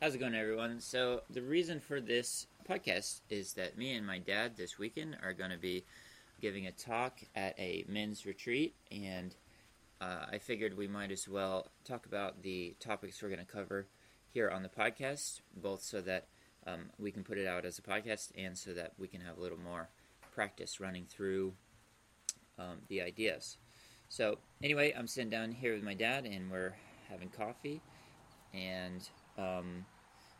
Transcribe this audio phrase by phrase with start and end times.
[0.00, 0.80] How's it going, everyone?
[0.80, 5.34] So, the reason for this podcast is that me and my dad this weekend are
[5.34, 5.84] going to be
[6.40, 9.36] giving a talk at a men's retreat, and
[10.00, 13.88] uh, I figured we might as well talk about the topics we're going to cover
[14.32, 16.28] here on the podcast, both so that
[16.66, 19.36] um, we can put it out as a podcast and so that we can have
[19.36, 19.90] a little more
[20.32, 21.52] practice running through
[22.58, 23.58] um, the ideas.
[24.08, 26.72] So, anyway, I'm sitting down here with my dad, and we're
[27.10, 27.82] having coffee,
[28.54, 29.06] and
[29.40, 29.84] um,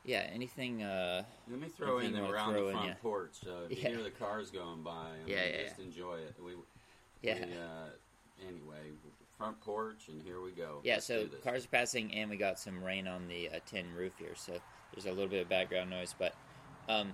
[0.05, 0.83] yeah, anything.
[0.83, 2.95] Uh, Let me throw in that we're wanna on throw the in, front yeah.
[3.03, 3.37] porch.
[3.43, 3.89] If Yeah.
[3.89, 5.85] you hear the cars going by, I Yeah, mean, yeah, just yeah.
[5.85, 6.35] enjoy it.
[6.43, 6.53] We,
[7.23, 8.93] yeah, we, uh, anyway,
[9.37, 10.81] front porch, and here we go.
[10.85, 10.95] yeah.
[10.95, 14.13] Let's So cars are passing, and we got some rain on the uh, tin roof
[14.19, 14.61] here, so
[14.93, 16.15] there's a little bit of background noise.
[16.19, 16.35] But
[16.89, 17.13] um,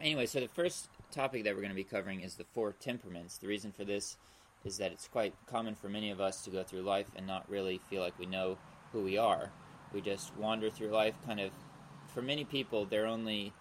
[0.00, 3.38] anyway, so the first topic that we're going to be covering is the four temperaments.
[3.38, 4.16] The reason for this
[4.64, 7.48] is that it's quite common for many of us to go through life and not
[7.48, 8.56] really feel like we know
[8.92, 9.50] who we are.
[9.94, 11.52] We just wander through life, kind of.
[12.12, 13.52] For many people, their only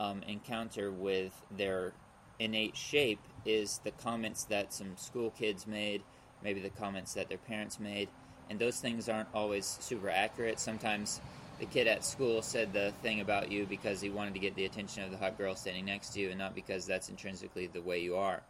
[0.00, 1.92] um, encounter with their
[2.38, 6.02] innate shape is the comments that some school kids made,
[6.42, 8.08] maybe the comments that their parents made,
[8.48, 10.58] and those things aren't always super accurate.
[10.58, 11.20] Sometimes
[11.60, 14.64] the kid at school said the thing about you because he wanted to get the
[14.64, 17.82] attention of the hot girl standing next to you, and not because that's intrinsically the
[17.82, 18.42] way you are.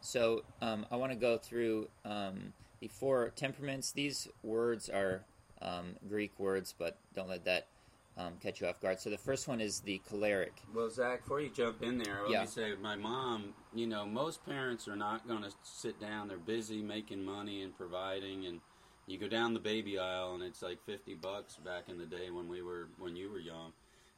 [0.00, 3.92] So um, I want to go through um, the four temperaments.
[3.92, 5.22] These words are
[5.62, 7.68] um, Greek words, but don't let that
[8.16, 9.00] um, catch you off guard.
[9.00, 10.52] So the first one is the choleric.
[10.74, 12.40] Well, Zach, before you jump in there, let Yeah.
[12.42, 16.28] me say, my mom, you know, most parents are not going to sit down.
[16.28, 18.60] They're busy making money and providing, and
[19.06, 22.30] you go down the baby aisle, and it's like fifty bucks back in the day
[22.30, 23.72] when we were when you were young.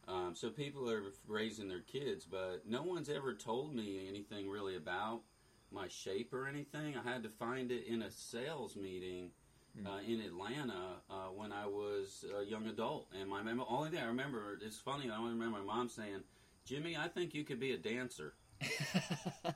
[0.06, 4.76] Um, so people are raising their kids, but no one's ever told me anything really
[4.76, 5.22] about
[5.72, 6.94] my shape or anything.
[6.94, 9.30] I had to find it in a sales meeting
[9.84, 13.08] uh, in Atlanta uh, when I was a young adult.
[13.18, 16.22] And my mem- only thing I remember, it's funny, I only remember my mom saying,
[16.64, 18.34] Jimmy, I think you could be a dancer.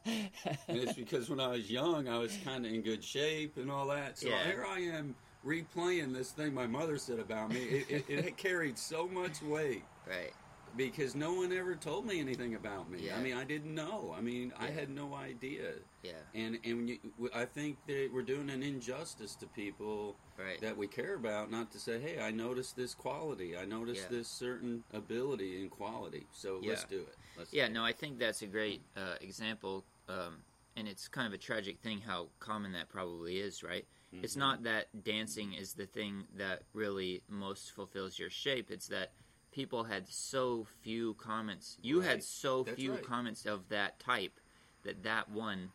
[0.07, 0.31] And
[0.69, 3.87] it's because when I was young, I was kind of in good shape and all
[3.89, 4.19] that.
[4.19, 4.45] So Yeah.
[4.45, 5.15] here I am
[5.47, 7.63] replaying this thing my mother said about me.
[7.63, 10.33] It, it, it carried so much weight right.
[10.77, 13.01] Because no one ever told me anything about me.
[13.07, 13.17] Yeah.
[13.17, 14.15] I mean, I didn't know.
[14.17, 15.73] I mean, I had no idea.
[16.03, 16.13] Yeah.
[16.35, 16.99] And and you,
[17.35, 20.61] I think that we're doing an injustice to people Right.
[20.61, 23.57] that we care about, not to say, "Hey, I noticed this quality.
[23.57, 24.19] I noticed Yeah.
[24.19, 27.17] this certain ability and quality." So let's do it.
[27.37, 30.45] Let's Yeah, do no, I think that's a great uh, example, um,
[30.77, 33.87] and it's kind of a tragic thing how common that probably is, right?
[34.13, 34.25] it.
[34.25, 38.71] It's not that dancing is the thing that really most fulfills your shape.
[38.71, 39.13] It's that
[39.53, 41.79] people had so few comments.
[41.83, 43.03] You had so That's few right.
[43.03, 44.39] comments of that type
[44.85, 45.71] that that one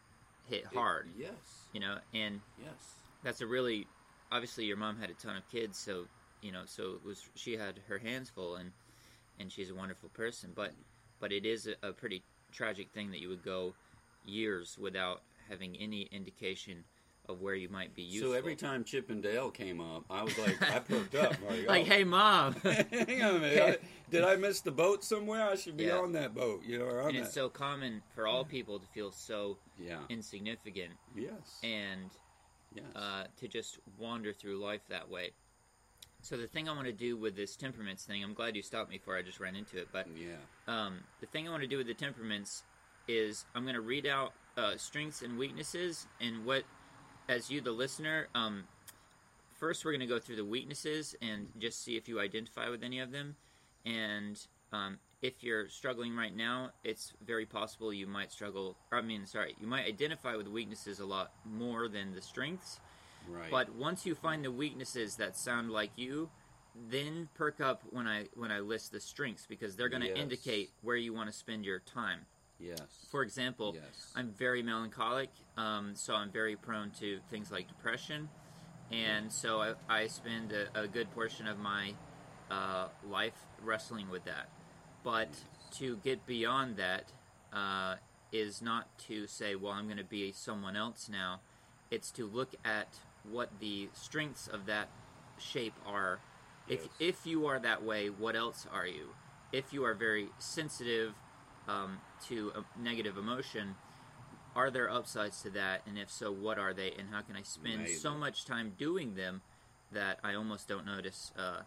[0.47, 1.09] hit It- hard.
[1.15, 1.67] yes.
[1.73, 2.95] You know, and Yes.
[3.23, 3.87] that's a really
[4.31, 6.07] obviously your mom had a ton of kids, so
[6.41, 8.71] you know, so it was she had her hands full, and
[9.39, 10.73] and she's a wonderful person, but
[11.19, 13.73] but it is a, a pretty tragic thing that you would go
[14.25, 16.83] years without having any indication
[17.29, 18.31] of where you might be useful.
[18.31, 21.35] So every time Chippendale came up, I was like, I perked up.
[21.47, 21.89] Like, like, oh.
[21.89, 22.53] hey, mom.
[22.63, 23.81] hang on a minute.
[23.81, 25.43] I- did I miss the boat somewhere?
[25.43, 25.97] I should be Yeah.
[25.97, 27.23] on that boat, you know, and that.
[27.23, 30.01] it's so common for all people to feel so yeah.
[30.07, 31.59] insignificant Yes.
[31.63, 32.11] and
[32.75, 32.85] yes.
[32.95, 35.31] uh, to just wander through life that way.
[36.21, 38.91] So the thing I want to do with this temperaments thing, I'm glad you stopped
[38.91, 40.35] me before I just ran into it, but yeah.
[40.67, 42.63] um, the thing I want to do with the temperaments
[43.07, 46.63] is I'm going to read out uh, strengths and weaknesses, and what,
[47.27, 48.63] as you, the listener, um,
[49.59, 52.83] first we're going to go through the weaknesses and just see if you identify with
[52.83, 53.35] any of them.
[53.85, 54.39] And
[54.71, 58.75] um, if you're struggling right now, it's very possible you might struggle.
[58.91, 62.79] Or, I mean, sorry, you might identify with weaknesses a lot more than the strengths.
[63.29, 63.49] Right.
[63.49, 66.29] But once you find the weaknesses that sound like you,
[66.89, 70.17] then perk up when I when I list the strengths because they're going to Yes.
[70.17, 72.25] indicate where you want to spend your time.
[72.63, 72.79] Yes.
[73.11, 74.11] For example, yes.
[74.15, 78.29] I'm very melancholic, um, so I'm very prone to things like depression,
[78.91, 81.93] and so I, I spend a, a good portion of my
[82.49, 84.49] uh, life wrestling with that.
[85.03, 85.29] But
[85.77, 87.11] to get beyond that
[87.51, 87.95] uh,
[88.31, 91.41] is not to say, well, I'm going to be someone else now.
[91.91, 92.87] It's to look at
[93.29, 94.89] what the strengths of that
[95.37, 96.19] shape are.
[96.67, 99.09] If if you are that way, what else are you?
[99.51, 101.13] If you are very sensitive
[101.67, 103.75] um, to a negative emotion,
[104.55, 105.81] are there upsides to that?
[105.87, 106.91] And if so, what are they?
[106.97, 109.41] And how can I spend so much time doing them
[109.91, 111.61] that I almost don't notice uh,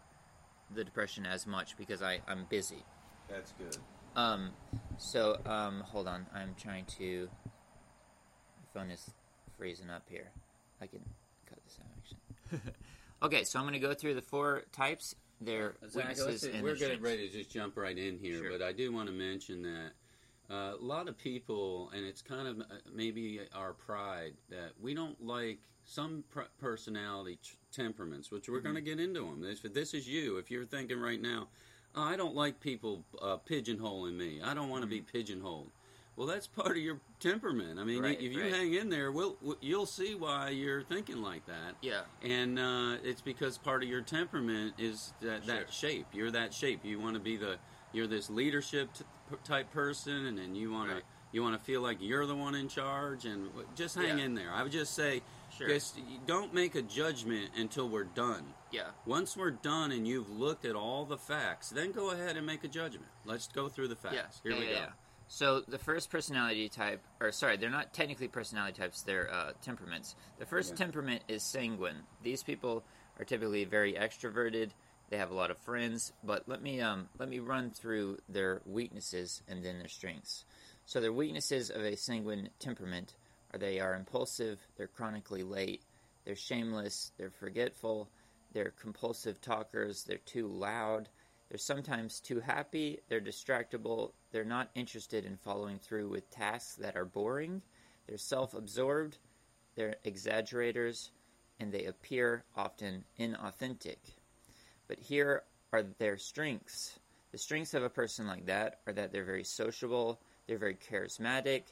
[0.73, 2.83] the depression as much because I, I'm busy.
[3.29, 3.77] That's good.
[4.15, 4.51] Um,
[4.97, 6.25] so, um, hold on.
[6.33, 7.29] I'm trying to.
[8.61, 9.11] The phone is
[9.57, 10.31] freezing up here.
[10.81, 11.01] I can
[11.47, 12.73] cut this out, actually.
[13.23, 17.27] okay, so I'm going to go through the four types their weaknesses we're getting ready
[17.29, 18.51] to just jump right in here, Sure.
[18.51, 19.91] but I do want to mention that
[20.49, 24.93] uh, a lot of people, and it's kind of uh, maybe our pride that we
[24.93, 29.41] don't like some pr- personality t- temperaments, which we're going to get into them.
[29.41, 30.37] This, this is you.
[30.37, 31.47] If you're thinking right now,
[31.95, 34.41] oh, I don't like people uh, pigeonholing me.
[34.43, 35.71] I don't want to be pigeonholed.
[36.17, 37.79] Well, that's part of your temperament.
[37.79, 38.51] I mean, Right, if you right.
[38.53, 43.21] hang in there, we'll, you'll see why you're thinking like that Yeah, and uh, it's
[43.21, 46.07] because part of your temperament is that, that shape.
[46.13, 46.79] You're that shape.
[46.83, 47.57] You want to be the
[47.93, 49.05] you're this leadership t-
[49.45, 50.99] type person, and then you want Right.
[50.99, 53.25] to you want to feel like you're the one in charge.
[53.25, 54.25] And just hang Yeah.
[54.25, 54.51] in there.
[54.51, 55.21] I would just say,
[55.55, 55.67] Sure.
[55.67, 58.53] just don't make a judgment until we're done.
[58.71, 58.87] yeah.
[59.05, 62.63] Once we're done and you've looked at all the facts, then go ahead and make
[62.63, 63.05] a judgment.
[63.25, 64.15] Let's go through the facts.
[64.15, 64.85] Yeah, Here yeah, we go.
[65.27, 70.15] So the first personality type, or sorry, they're not technically personality types; they're uh, temperaments.
[70.39, 70.77] The first Yeah.
[70.77, 72.03] temperament is sanguine.
[72.23, 72.83] These people
[73.19, 74.71] are typically very extroverted.
[75.09, 76.13] They have a lot of friends.
[76.23, 80.45] But let me um, let me run through their weaknesses and then their strengths.
[80.85, 83.15] So their weaknesses of a sanguine temperament
[83.53, 85.81] are they are impulsive, they're chronically late,
[86.25, 88.09] they're shameless, they're forgetful,
[88.53, 91.09] they're compulsive talkers, they're too loud,
[91.49, 96.95] they're sometimes too happy, they're distractible, they're not interested in following through with tasks that
[96.95, 97.61] are boring,
[98.07, 99.17] they're self absorbed,
[99.75, 101.11] they're exaggerators,
[101.59, 103.97] and they appear often inauthentic.
[104.87, 106.99] But here are their strengths.
[107.31, 111.63] The strengths of a person like that are that they're very sociable, they're very charismatic,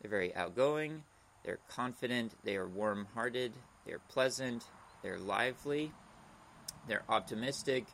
[0.00, 1.02] they're very outgoing,
[1.44, 3.52] they're confident, they are warm hearted,
[3.86, 4.64] they're pleasant,
[5.02, 5.92] they're lively,
[6.88, 7.86] they're optimistic,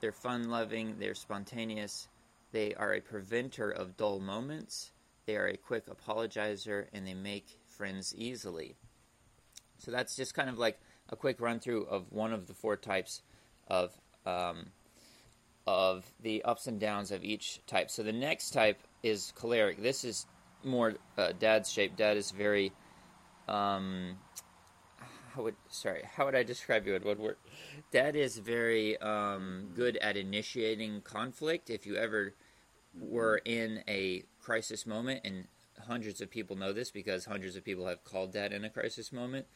[0.00, 2.08] they're fun loving, they're spontaneous,
[2.52, 4.92] they are a preventer of dull moments,
[5.26, 8.76] they are a quick apologizer, and they make friends easily.
[9.78, 12.76] So that's just kind of like a quick run through of one of the four
[12.76, 13.22] types
[13.68, 13.92] of
[14.26, 14.66] um,
[15.66, 17.90] of the ups and downs of each type.
[17.90, 19.82] So the next type is choleric.
[19.82, 20.26] This is
[20.64, 21.96] more uh, dad's shape.
[21.96, 22.72] Dad is very
[23.48, 24.16] um,
[25.40, 27.36] how would sorry how would I describe you in word?
[27.90, 31.70] Dad is very um, good at initiating conflict.
[31.70, 32.34] If you ever
[33.00, 35.46] were in a crisis moment, and
[35.86, 39.12] hundreds of people know this because hundreds of people have called Dad in a crisis
[39.12, 39.46] moment.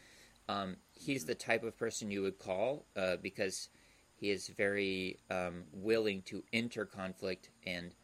[0.48, 3.69] Um, he's the type of person you would call uh, because
[4.14, 7.94] he is very um, willing to enter conflict and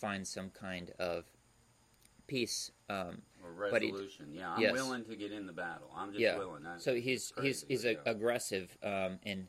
[0.00, 1.24] find some kind of
[2.28, 2.70] peace.
[2.88, 4.32] Um, Or But he- resolution.
[4.32, 4.72] yeah, I'm yes.
[4.72, 5.90] willing to get in the battle.
[5.94, 6.38] I'm just yeah.
[6.38, 6.62] willing.
[6.62, 9.46] That's- So he's he's he's a, aggressive um, in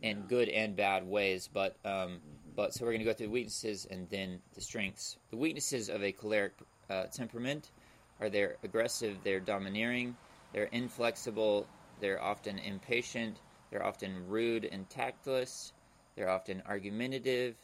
[0.00, 0.24] in Yeah.
[0.28, 1.48] good and bad ways.
[1.52, 2.20] But um,
[2.56, 5.18] but so we're going to go through the weaknesses and then the strengths.
[5.30, 6.54] The weaknesses of a choleric
[6.88, 7.70] uh, temperament
[8.20, 10.16] are they're aggressive, they're domineering,
[10.52, 11.66] they're inflexible,
[12.00, 13.36] they're often impatient,
[13.70, 15.72] they're often rude and tactless,
[16.16, 17.54] they're often argumentative,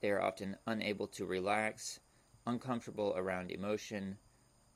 [0.00, 2.00] they are often unable to relax,
[2.46, 4.16] uncomfortable around emotion,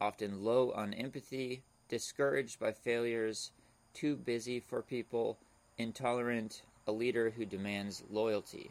[0.01, 3.53] often low on empathy, discouraged by failures,
[3.95, 5.39] too busy for people,
[5.79, 8.71] intolerant, a leader who demands loyalty.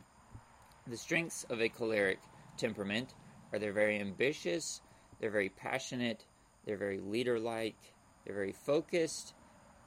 [0.87, 2.19] The strengths of a choleric
[2.57, 3.13] temperament
[3.51, 4.81] are they're very ambitious,
[5.19, 6.25] they're very passionate,
[6.65, 7.93] they're very leader like,
[8.23, 9.33] they're very focused,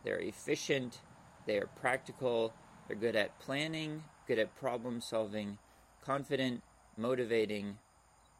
[0.05, 1.01] they're efficient,
[1.47, 2.53] they are practical,
[2.87, 5.59] they're good at planning, good at problem solving,
[6.03, 6.63] confident,
[6.97, 7.79] motivating,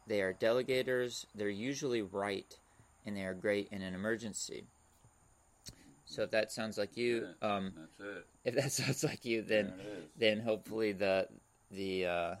[0.07, 2.57] they are delegators, they're usually right,
[3.05, 4.65] and they are great in an emergency.
[6.05, 7.73] So if that sounds like you, Yeah, um,
[8.43, 10.09] if that sounds like you, then There it is.
[10.17, 11.27] then hopefully the
[11.71, 12.35] the uh,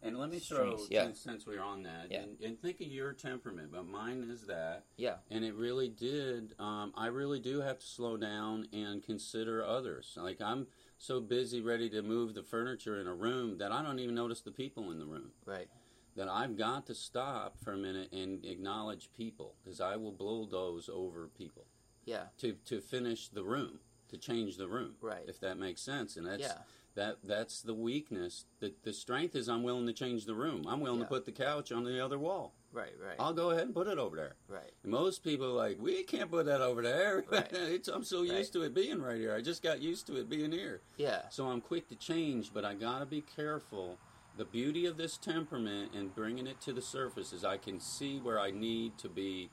[0.00, 1.04] And let me throw, yeah.
[1.04, 2.22] since, since we're on that, Yeah.
[2.22, 4.84] and, and think of your temperament, but mine is that.
[4.96, 9.64] yeah And it really did, um, I really do have to slow down and consider
[9.64, 10.16] others.
[10.20, 10.66] Like, I'm
[10.98, 14.40] so busy ready to move the furniture in a room that I don't even notice
[14.40, 15.32] the people in the room.
[15.44, 15.68] right
[16.16, 20.88] That I've got to stop for a minute and acknowledge people, because I will bulldoze
[20.92, 21.64] over people
[22.04, 23.78] yeah to, to finish the room,
[24.08, 24.94] to change the room.
[25.00, 25.24] Right.
[25.26, 26.16] If that makes sense.
[26.16, 26.42] And that's.
[26.42, 26.58] yeah
[26.94, 28.44] That that's the weakness.
[28.60, 30.66] The the strength is I'm willing to change the room.
[30.68, 31.06] I'm willing Yeah.
[31.06, 32.52] to put the couch on the other wall.
[32.72, 34.34] right right I'll go ahead and put it over there.
[34.48, 37.24] right And most people are like, we can't put that over there.
[37.30, 37.48] Right.
[37.52, 38.32] it's, I'm so Right.
[38.38, 39.34] used to it being right here.
[39.34, 40.82] I just got used to it being here.
[40.98, 43.96] yeah So I'm quick to change, but I gotta be careful.
[44.36, 48.18] The beauty of this temperament and bringing it to the surface is I can see
[48.18, 49.50] where I need to be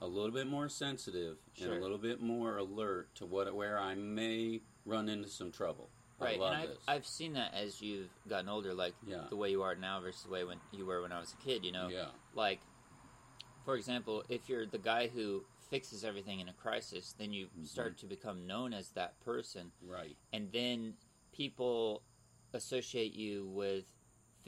[0.00, 3.94] a little bit more sensitive and a little bit more alert to what where I
[3.94, 5.88] may run into some trouble.
[6.20, 6.78] right I love and I've, this.
[6.86, 9.24] I've seen that as you've gotten older like Yeah.
[9.28, 11.36] the way you are now versus the way when you were when i was a
[11.44, 12.06] kid you know yeah.
[12.34, 12.60] like
[13.64, 17.66] for example if you're the guy who fixes everything in a crisis then you Mhm.
[17.66, 20.16] start to become known as that person Right.
[20.32, 20.94] and then
[21.32, 22.02] people
[22.54, 23.84] associate you with,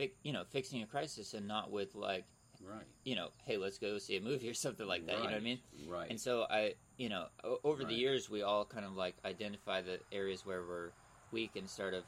[0.01, 2.25] fi- you know, fixing a crisis and not with like,
[2.63, 2.85] Right.
[3.05, 5.13] you know, hey, let's go see a movie or something like that.
[5.13, 5.59] You know what I mean?
[5.89, 6.11] Right.
[6.11, 7.27] And so I, you know,
[7.65, 10.91] over the years, we all kind of like identify the areas where we're
[11.33, 12.05] weak and sort of,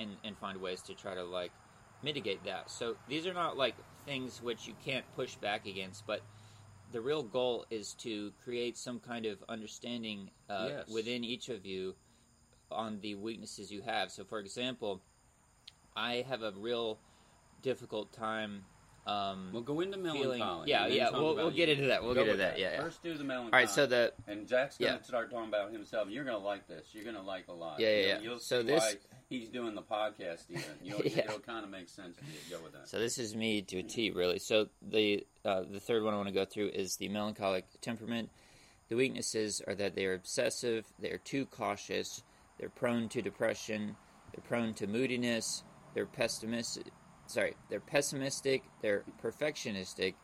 [0.00, 1.52] and, and find ways to try to like
[2.02, 2.70] mitigate that.
[2.70, 3.74] So these are not like
[4.04, 6.20] things which you can't push back against, but
[6.92, 10.88] the real goal is to create some kind of understanding uh, Yes.
[10.92, 11.94] within each of you
[12.70, 14.10] on the weaknesses you have.
[14.10, 15.00] So, for example,
[15.96, 16.98] I have a real
[17.68, 18.64] difficult time.
[19.06, 20.70] Um, We'll go into feeling- melancholy.
[20.70, 22.80] yeah, yeah, we'll- we'll get into that, we'll Go get into with that, yeah, yeah.
[22.82, 23.52] First, do the melancholy.
[23.52, 25.02] all right, so the and Jack's gonna Yeah.
[25.02, 26.08] start talking about himself.
[26.08, 26.86] You're gonna like this.
[26.94, 27.80] You're gonna like a lot.
[27.80, 28.20] Yeah, yeah, You'll, yeah.
[28.20, 30.44] You'll So see this- why he's doing the podcast.
[30.50, 31.24] Even you'll, Yeah.
[31.24, 32.56] it'll kind of make sense to you.
[32.56, 32.88] Go with that.
[32.88, 34.38] So this is me to a T, really.
[34.38, 38.30] So the uh, the third one I want to go through is the melancholic temperament.
[38.88, 42.22] The weaknesses are that they are obsessive, they are too cautious,
[42.58, 43.96] they're prone to depression,
[44.32, 46.86] they're prone to moodiness, they're pessimistic.
[47.26, 50.14] Sorry, they're pessimistic, they're perfectionistic,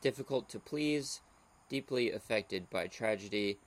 [0.00, 1.20] difficult to please,
[1.68, 3.58] deeply affected by tragedy.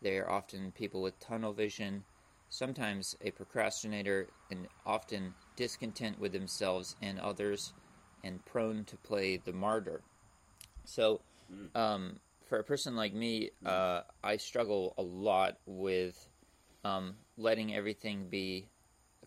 [0.00, 2.04] They are often people with tunnel vision,
[2.48, 7.72] sometimes a procrastinator, and often discontent with themselves and others,
[8.24, 10.02] and prone to play the martyr.
[10.84, 11.20] So,
[11.74, 16.28] um, for a person like me, uh, I struggle a lot with
[16.84, 18.66] um, letting everything be,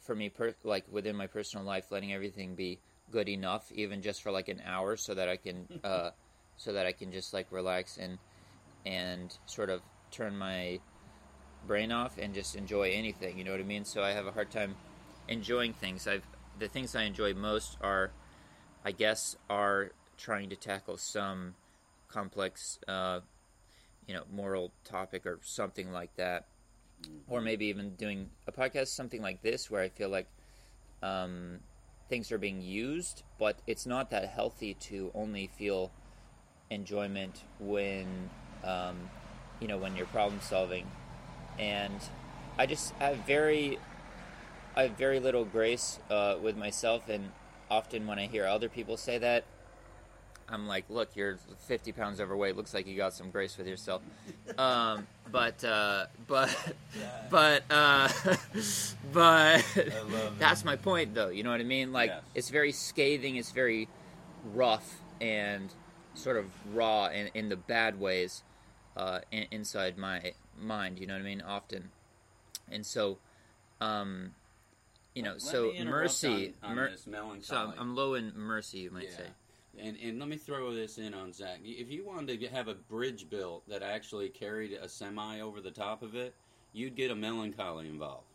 [0.01, 2.79] for me, per- like within my personal life, letting everything be
[3.11, 6.11] good enough, even just for like an hour, so that I can, uh,
[6.57, 8.17] so that I can just like relax and
[8.85, 9.81] and sort of
[10.11, 10.79] turn my
[11.67, 13.37] brain off and just enjoy anything.
[13.37, 13.85] You know what I mean?
[13.85, 14.75] So I have a hard time
[15.27, 16.07] enjoying things.
[16.07, 16.25] I've
[16.59, 18.11] the things I enjoy most are,
[18.83, 21.55] I guess, are trying to tackle some
[22.07, 23.19] complex, uh,
[24.07, 26.45] you know, moral topic or something like that,
[27.27, 30.27] or maybe even doing a podcast, something like this, where I feel like
[31.03, 31.59] um,
[32.09, 35.91] things are being used, but it's not that healthy to only feel
[36.69, 38.29] enjoyment when,
[38.63, 39.09] um,
[39.59, 40.87] you know, when you're problem solving,
[41.57, 41.95] and
[42.57, 43.79] I just have very
[44.75, 47.31] I have very little grace uh, with myself, and
[47.71, 49.45] often when I hear other people say that,
[50.47, 51.37] I'm like, "Look, you're
[51.67, 52.55] 50 pounds overweight.
[52.55, 54.01] Looks like you got some grace with yourself."
[54.57, 56.55] Um, but uh, but
[57.29, 58.09] but uh,
[59.13, 59.63] but
[60.39, 61.29] that's my point, though.
[61.29, 61.91] You know what I mean?
[61.91, 62.23] Like, Yes.
[62.35, 63.35] it's very scathing.
[63.37, 63.87] It's very
[64.53, 65.69] rough and
[66.13, 68.43] sort of raw in, in the bad ways
[68.95, 70.99] uh, in, inside my mind.
[70.99, 71.41] You know what I mean?
[71.41, 71.89] Often,
[72.71, 73.17] and so.
[73.81, 74.31] Um,
[75.13, 76.53] you know, Let so me mercy.
[76.61, 76.91] on, on mer-
[77.41, 79.15] so I'm, I'm low in mercy, you might Yeah.
[79.17, 79.23] say.
[79.79, 81.59] And and let me throw this in on Zach.
[81.63, 85.71] If you wanted to have a bridge built that actually carried a semi over the
[85.71, 86.33] top of it,
[86.73, 88.27] you'd get a melancholy involved.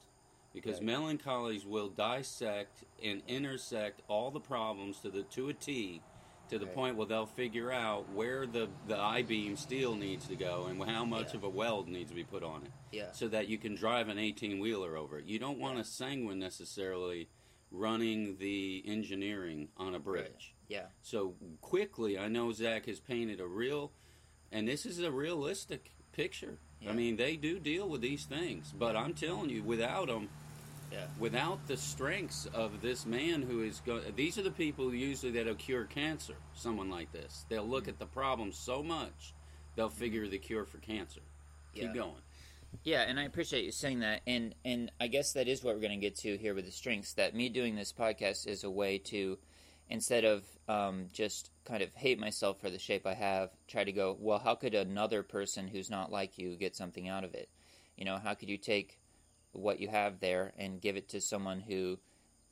[0.53, 0.87] Because Right.
[0.87, 6.03] melancholies will dissect and intersect all the problems to the to a T,
[6.49, 6.75] to the Right.
[6.75, 10.83] point where they'll figure out where the the I beam steel needs to go and
[10.83, 11.37] how much Yeah.
[11.39, 13.13] of a weld needs to be put on it Yeah.
[13.13, 15.25] so that you can drive an 18 wheeler over it.
[15.25, 17.29] You don't want a sanguine necessarily
[17.71, 20.55] running the engineering on a bridge.
[20.71, 20.87] Yeah.
[21.03, 23.91] So quickly, I know Zach has painted a real,
[24.53, 26.59] and this is a realistic picture.
[26.81, 26.91] Yeah.
[26.91, 30.29] I mean, they do deal with these things, but I'm telling you, without them,
[30.93, 31.07] Yeah.
[31.19, 35.55] without the strengths of this man who is going, these are the people usually that'll
[35.57, 36.35] cure cancer.
[36.55, 37.91] Someone like this, they'll look Mm-hmm.
[37.91, 39.35] at the problem so much,
[39.77, 41.21] they'll figure the cure for cancer.
[41.75, 41.83] Yeah.
[41.87, 42.23] Keep going.
[42.85, 45.81] Yeah, and I appreciate you saying that, and and I guess that is what we're
[45.81, 47.15] going to get to here with the strengths.
[47.15, 49.39] That me doing this podcast is a way to,
[49.91, 53.93] instead of um, just kind of hate myself for the shape I have, try to
[53.93, 57.49] go, well, how could another person who's not like you get something out of it?
[57.97, 58.99] You know, how could you take
[59.53, 61.99] what you have there and give it to someone who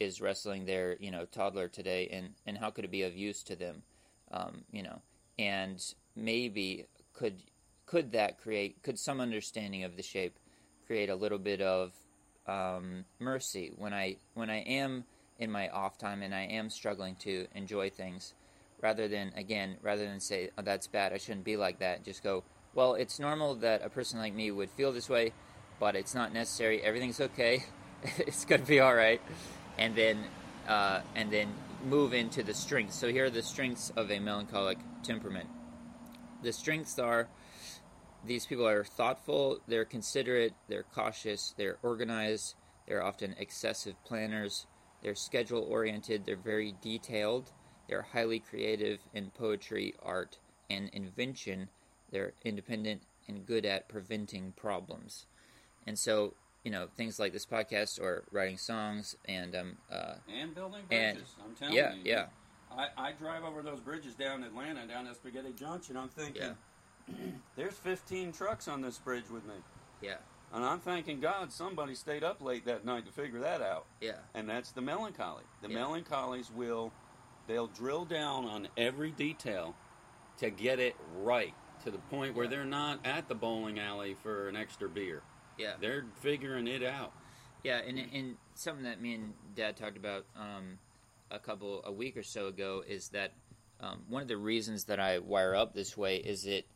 [0.00, 3.42] is wrestling their you know toddler today, and and how could it be of use
[3.44, 3.82] to them?
[4.30, 5.00] Um, you know,
[5.38, 5.82] and
[6.14, 7.42] maybe could
[7.86, 10.38] could that create could some understanding of the shape
[10.86, 11.92] create a little bit of
[12.46, 15.04] um, mercy when I when I am
[15.38, 18.34] in my off time and I am struggling to enjoy things,
[18.80, 22.04] rather than again rather than say oh, that's bad I shouldn't be like that.
[22.04, 25.32] Just go well it's normal that a person like me would feel this way,
[25.80, 26.82] but it's not necessary.
[26.82, 27.64] Everything's okay.
[28.18, 29.20] it's gonna be all right,
[29.76, 30.24] and then
[30.68, 31.48] uh, and then
[31.84, 32.96] move into the strengths.
[32.96, 35.48] So here are the strengths of a melancholic temperament.
[36.42, 37.28] The strengths are
[38.24, 42.54] these people are thoughtful, they're considerate, they're cautious, they're organized,
[42.86, 44.66] they're often excessive planners,
[45.02, 47.52] they're schedule oriented, they're very detailed,
[47.88, 50.38] they're highly creative in poetry, art,
[50.70, 51.68] and invention,
[52.10, 55.26] they're independent and good at preventing problems.
[55.86, 60.54] And so you know things like this podcast or writing songs and um uh and
[60.54, 61.34] building And- bridges.
[61.42, 62.00] I'm telling yeah you.
[62.04, 62.26] yeah
[62.76, 65.96] I, I drive over those bridges down Atlanta, down at Spaghetti Junction.
[65.96, 67.14] I'm thinking, Yeah.
[67.56, 69.54] there's 15 trucks on this bridge with me.
[70.02, 70.16] yeah
[70.52, 73.86] And I'm thanking God somebody stayed up late that night to figure that out.
[74.00, 75.44] yeah And that's the melancholy.
[75.62, 75.76] The Yeah.
[75.78, 76.92] melancholies will,
[77.46, 79.74] they'll drill down on every detail
[80.38, 82.50] to get it right to the point where Yeah.
[82.50, 85.22] they're not at the bowling alley for an extra beer.
[85.58, 87.12] yeah They're figuring it out.
[87.64, 90.78] Yeah, and and something that me and Dad talked about um,
[91.30, 93.32] a couple a week or so ago is that
[93.80, 96.66] um, one of the reasons that I wire up this way is it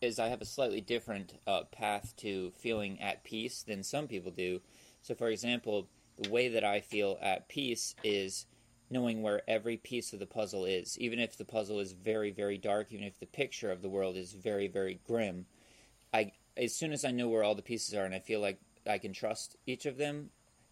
[0.00, 4.30] is I have a slightly different uh, path to feeling at peace than some people
[4.30, 4.60] do.
[5.02, 8.46] So, for example, the way that I feel at peace is
[8.90, 12.56] knowing where every piece of the puzzle is, even if the puzzle is very, very
[12.56, 15.46] dark, even if the picture of the world is very, very grim.
[16.14, 18.58] I as soon as I know where all the pieces are and I feel like
[18.88, 20.30] I can trust each of them,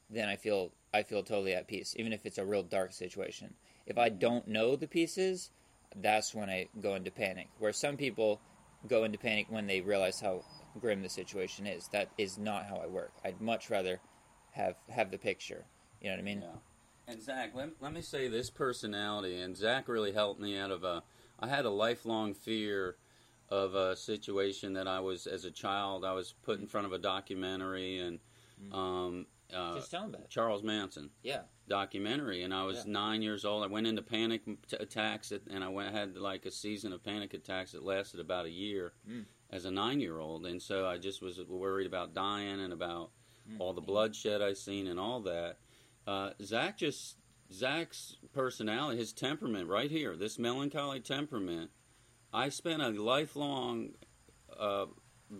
[0.08, 3.54] then I feel I feel totally at peace, even if it's a real dark situation.
[3.86, 5.50] If I don't know the pieces,
[5.96, 7.48] that's when I go into panic.
[7.58, 8.40] Where some people
[8.88, 10.44] go into panic when they realize how
[10.80, 11.88] grim the situation is.
[11.92, 13.12] That is not how I work.
[13.24, 14.00] I'd much rather
[14.52, 15.64] have have the picture.
[16.00, 16.42] You know what I mean?
[16.42, 16.58] Yeah.
[17.06, 20.84] And Zach, let, let me say this personality, and Zach really helped me out of
[20.84, 21.02] a.
[21.38, 22.96] I had a lifelong fear
[23.50, 26.04] of a situation that I was as a child.
[26.04, 28.18] I was put in front of a documentary and
[28.72, 30.30] um, uh, Just tell them about it.
[30.30, 31.42] Charles Manson Yeah.
[31.68, 32.92] Documentary, and I was Yeah.
[32.92, 33.64] nine years old.
[33.64, 37.02] I went into panic t- attacks, at- and I went had like a season of
[37.02, 39.25] panic attacks that lasted about a year Mm.
[39.50, 43.11] as a nine year old, and so I just was worried about dying and about
[43.49, 43.61] Mm.
[43.61, 45.59] all the bloodshed I seen and all that.
[46.06, 47.16] Uh, Zach just
[47.52, 51.71] Zach's personality, his temperament, right here, this melancholy temperament.
[52.33, 53.94] I spent a lifelong
[54.56, 54.87] uh,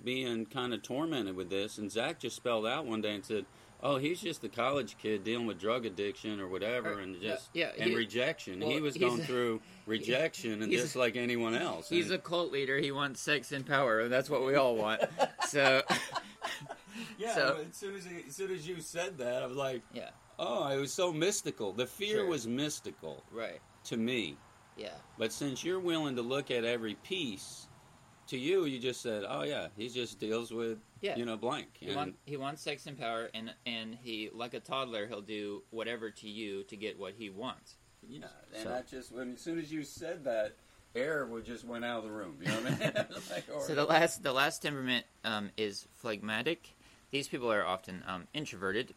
[0.03, 3.47] being kind of tormented with this, and Zach just spelled out one day and said,
[3.85, 7.51] "Oh, he's just a college kid dealing with drug addiction or whatever, Uh, and just
[7.53, 8.59] yeah, and he- rejection.
[8.61, 11.89] well, he was going a- through rejection, and just a- like anyone else.
[11.91, 12.79] He's And- a cult leader.
[12.79, 15.03] He wants sex and power, and that's what we all want.
[15.49, 15.83] so,
[17.19, 17.35] yeah.
[17.35, 19.83] so- but as soon as he, as soon as you said that, I was like,
[19.93, 21.73] yeah, oh, it was so mystical.
[21.73, 22.27] The fear Sure.
[22.27, 23.61] was mystical right.
[23.85, 24.37] to me.
[24.77, 27.69] Yeah, But since you're willing to look at every piece,
[28.29, 31.17] to you, you just said, "Oh yeah, he just deals with Yeah.
[31.17, 34.61] you know blank." he, want, he wants sex and power, and and he like a
[34.61, 37.77] toddler, he'll do whatever to you to get what he wants.
[38.09, 40.55] yeah, and So- I just when as soon as you said that,
[40.95, 42.37] air would just went out of the room.
[42.41, 42.93] You know what I mean?
[43.31, 46.71] like, or- So the last the last temperament um, is phlegmatic.
[47.11, 48.95] These people are often um, introverted.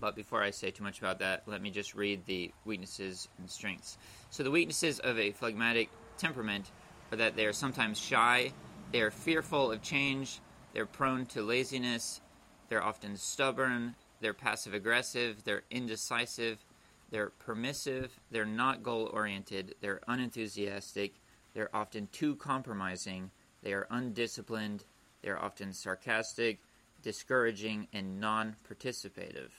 [0.00, 3.48] But before I say too much about that, let me just read the weaknesses and
[3.48, 3.98] strengths.
[4.30, 6.72] So the weaknesses of a phlegmatic temperament
[7.12, 8.50] are that they are sometimes shy,
[8.90, 10.40] they are fearful of change,
[10.72, 12.22] they're prone to laziness,
[12.68, 16.64] they're often stubborn, they're passive aggressive, they're indecisive,
[17.10, 21.14] they're permissive, they're not goal oriented, they're unenthusiastic,
[21.52, 23.30] they're often too compromising,
[23.62, 24.84] they are undisciplined,
[25.22, 26.60] they're often sarcastic,
[27.02, 29.50] discouraging, and non participative.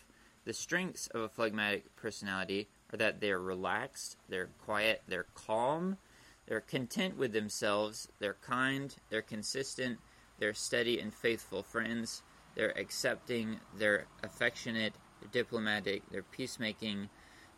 [0.45, 5.97] The strengths of a phlegmatic personality are that they're relaxed, they're quiet, they're calm,
[6.47, 9.99] they're content with themselves, they're kind, they're consistent,
[10.39, 12.23] they're steady and faithful friends,
[12.55, 17.09] they're accepting, they're affectionate, they're diplomatic, they're peacemaking,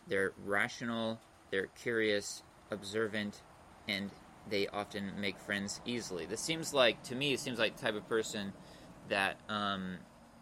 [0.08, 1.20] they're rational,
[1.52, 3.42] they're curious, observant,
[3.88, 4.12] and
[4.50, 6.26] they often make friends easily.
[6.26, 8.54] This seems like, to me, it seems like the type of person
[9.10, 9.98] that um,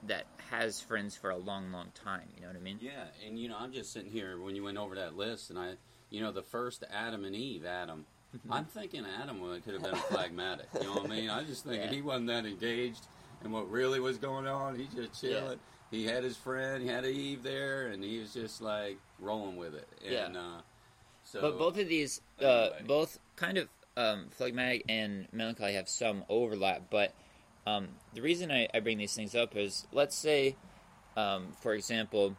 [0.08, 2.28] that has friends for a long, long time.
[2.36, 2.80] You know what I mean?
[2.82, 5.58] yeah, and you know, I'm just sitting here when you went over that list, and
[5.58, 5.74] I,
[6.10, 8.06] you know, the first Adam and Eve, Adam.
[8.50, 10.68] I'm thinking Adam would- could have been phlegmatic.
[10.76, 11.30] You know what I mean?
[11.30, 11.92] I just thinking Yeah.
[11.94, 13.06] he wasn't that engaged
[13.44, 14.76] in what really was going on.
[14.78, 15.60] He's just chilling.
[15.92, 19.76] He had his friend, he had Eve there, and he was just like rolling with
[19.76, 19.88] it.
[20.04, 20.26] Yeah.
[20.26, 20.62] And, uh,
[21.24, 26.24] so, But both of these, uh, both kind of um, phlegmatic and melancholy have some
[26.30, 26.84] overlap.
[26.90, 27.14] But
[27.68, 30.56] um, the reason I, I bring these things up is, let's say,
[31.16, 32.36] um, for example,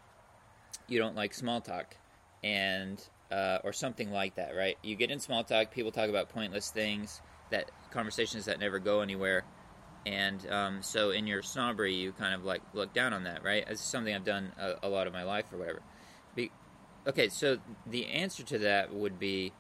[0.89, 1.97] you don't like small talk,
[2.43, 4.77] and uh, or something like that, right?
[4.83, 9.01] You get in small talk, people talk about pointless things, that conversations that never go
[9.01, 9.45] anywhere,
[10.07, 13.65] and um, so in your snobbery, you kind of like look down on that, right?
[13.69, 15.83] It's something I've done a, a lot of my life or whatever.
[16.35, 16.51] Be-
[17.07, 19.53] okay, so the answer to that would be,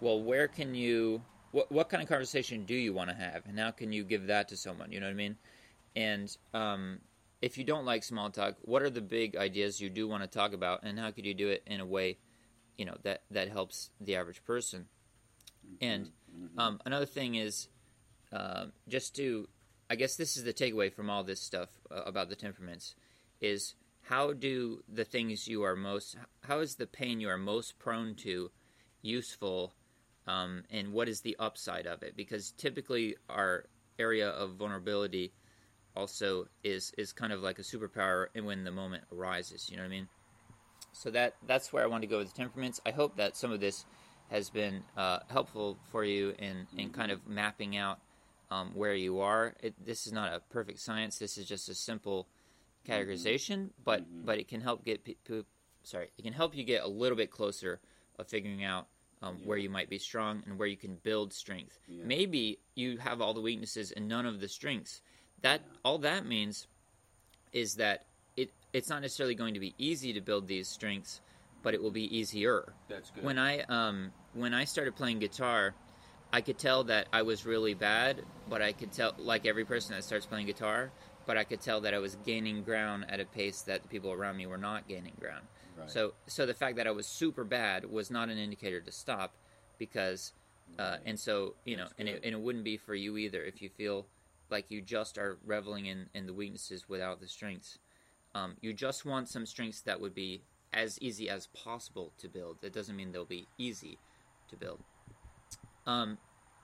[0.00, 1.22] well, where can you?
[1.52, 4.26] What what kind of conversation do you want to have, and how can you give
[4.26, 4.92] that to someone?
[4.92, 5.36] You know what I mean?
[5.96, 7.00] And um,
[7.42, 10.28] if you don't like small talk, what are the big ideas you do want to
[10.28, 12.18] talk about, and how could you do it in a way,
[12.76, 14.86] you know, that that helps the average person?
[15.80, 16.10] And
[16.58, 17.68] um, another thing is,
[18.32, 19.48] um, just to,
[19.88, 22.94] I guess this is the takeaway from all this stuff uh, about the temperaments,
[23.40, 27.78] is how do the things you are most how is the pain you are most
[27.78, 28.50] prone to
[29.02, 29.74] useful
[30.26, 32.16] um, and what is the upside of it?
[32.16, 33.64] Because typically our
[33.98, 35.32] area of vulnerability
[35.96, 39.82] also is is kind of like a superpower and when the moment arises you know
[39.82, 40.08] what i mean
[40.92, 42.80] so that that's where i want to go with the temperaments.
[42.84, 43.84] I hope that some of this
[44.30, 47.98] has been uh, helpful for you in in kind of mapping out
[48.50, 49.54] um, where you are.
[49.62, 51.18] It, this is not a perfect science.
[51.18, 52.26] This is just a simple
[52.88, 54.24] categorization but Mhm.
[54.24, 55.06] but it can help get
[55.82, 57.78] sorry it can help you get a little bit closer
[58.18, 58.88] of figuring out
[59.22, 59.46] um, Yeah.
[59.48, 61.78] where you might be strong and where you can build strength.
[61.86, 62.04] Yeah.
[62.06, 65.02] maybe you have all the weaknesses and none of the strengths.
[65.42, 66.66] That all that means
[67.52, 68.06] is that
[68.72, 71.20] it's not necessarily going to be easy to build these strengths
[71.62, 72.72] but it will be easier.
[72.88, 73.24] That's good.
[73.24, 75.74] when i um when i started playing guitar
[76.32, 79.94] i could tell that i was really bad but i could tell like every person
[79.94, 80.90] that starts playing guitar
[81.26, 84.12] but i could tell that i was gaining ground at a pace that the people
[84.12, 85.44] around me were not gaining ground.
[85.78, 85.90] Right.
[85.90, 89.34] so so the fact that i was super bad was not an indicator to stop
[89.78, 90.32] because
[90.78, 93.60] uh, and so you know and it, and it wouldn't be for you either if
[93.60, 94.06] you feel
[94.50, 97.78] like you just are reveling in, in the weaknesses without the strengths
[98.34, 102.58] um, you just want some strengths that would be as easy as possible to build.
[102.60, 103.98] That doesn't mean they'll be easy
[104.48, 104.80] to build.
[105.86, 106.18] Um,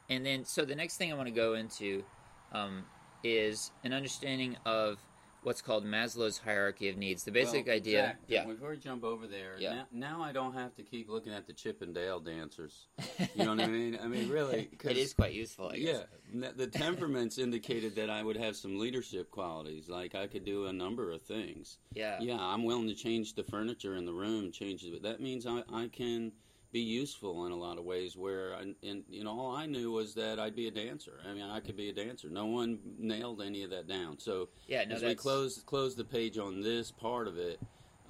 [0.09, 2.05] and then so the next thing i want to go into
[2.53, 2.85] um,
[3.25, 4.99] is an understanding of
[5.47, 9.05] what's called maslow's hierarchy of needs the basic Well, idea Zach, yeah Before we jump
[9.05, 9.75] over there, Yeah.
[9.75, 12.89] now, now I don't have to keep looking at the Chippendale dancers.
[13.37, 13.97] You know what I mean?
[14.03, 14.69] I mean, really.
[14.85, 16.05] it is quite useful I guess.
[16.35, 19.89] Yeah, the temperaments indicated that I would have some leadership qualities.
[19.89, 21.79] Like I could do a number of things.
[21.95, 25.01] yeah Yeah, I'm willing to change the furniture in the room, change it.
[25.05, 26.33] That means I, I can
[26.77, 28.17] be useful in a lot of ways.
[28.19, 31.21] Where, I, and you know, all I knew was that I'd be a dancer.
[31.27, 32.29] I mean, I could be a dancer.
[32.29, 34.19] No one nailed any of that down.
[34.19, 37.59] So yeah no as we close close the page on this part of it,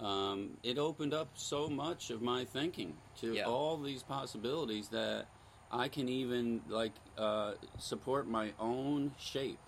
[0.00, 3.44] um, it opened up so much of my thinking to Yeah.
[3.44, 5.26] all these possibilities that
[5.70, 9.58] I can even like uh, support my own shape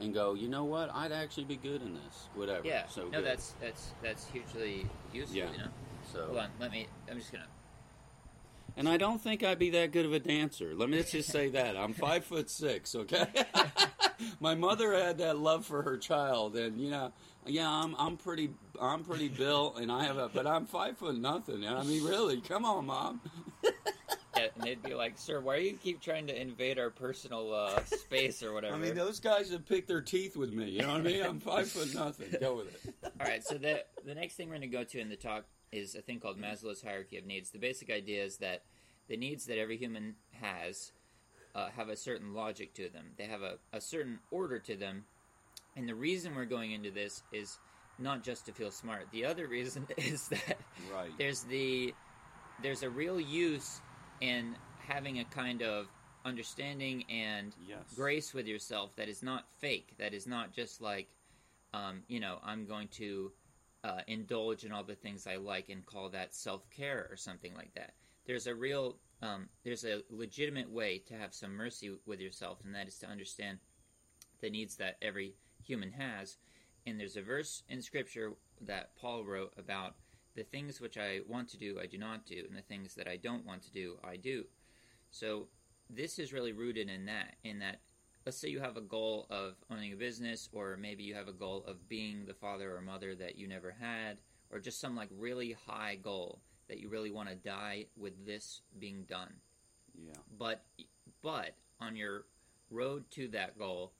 [0.00, 0.34] and go.
[0.34, 0.90] You know what?
[0.92, 2.28] I'd actually be good in this.
[2.34, 2.66] Whatever.
[2.66, 3.26] yeah So no good.
[3.26, 5.52] that's that's that's hugely useful Yeah.
[5.52, 5.70] you know
[6.12, 6.24] so.
[6.26, 7.46] hold on let me i'm just gonna
[8.80, 10.72] And I don't think I'd be that good of a dancer.
[10.74, 11.76] Let me just say that.
[11.76, 13.26] I'm five foot six, okay?
[14.40, 17.12] My mother had that love for her child and you know,
[17.44, 18.48] yeah, I'm I'm pretty
[18.80, 21.62] I'm pretty built and I have a but I'm five foot nothing.
[21.62, 23.20] And I mean really, come on, mom.
[24.32, 27.84] And they'd be like, "Sir, why do you keep trying to invade our personal uh,
[27.84, 30.92] space or whatever?" I mean those guys have picked their teeth with me, you know
[30.92, 31.22] what I mean?
[31.22, 32.28] I'm five foot nothing.
[32.40, 32.94] Go with it.
[33.04, 35.44] All right, so the the next thing we're going to go to in the talk
[35.72, 37.50] is a thing called Maslow's hierarchy of needs.
[37.50, 38.62] The basic idea is that
[39.08, 40.92] the needs that every human has
[41.54, 43.06] uh, have a certain logic to them.
[43.16, 45.04] They have a, a certain order to them,
[45.76, 47.58] and the reason we're going into this is
[47.98, 49.08] not just to feel smart.
[49.12, 50.58] The other reason is that
[50.92, 51.10] Right.
[51.18, 51.92] there's the
[52.62, 53.80] there's a real use
[54.20, 54.54] in
[54.86, 55.86] having a kind of
[56.24, 57.78] understanding and Yes.
[57.96, 61.08] grace with yourself that is not fake that is not just like
[61.72, 63.32] um, you know i'm going to
[63.84, 67.72] uh, indulge in all the things i like and call that self-care or something like
[67.74, 67.94] that.
[68.26, 72.74] There's a real um, there's a legitimate way to have some mercy with yourself and
[72.74, 73.58] that is to understand
[74.40, 76.38] the needs that every human has.
[76.86, 79.96] And there's a verse in scripture that paul wrote about
[80.36, 83.08] the things which i want to do i do not do and the things that
[83.08, 84.44] i don't want to do i do.
[85.10, 85.48] So
[85.88, 87.80] this is really rooted in that in that
[88.26, 91.32] let's say you have a goal of owning a business or maybe you have a
[91.32, 94.18] goal of being the father or mother that you never had
[94.50, 98.62] or just some like really high goal that you really want to die with this
[98.78, 99.32] being done
[99.94, 100.14] Yeah.
[100.38, 100.64] but
[101.22, 102.26] but on your
[102.70, 103.92] road to that goal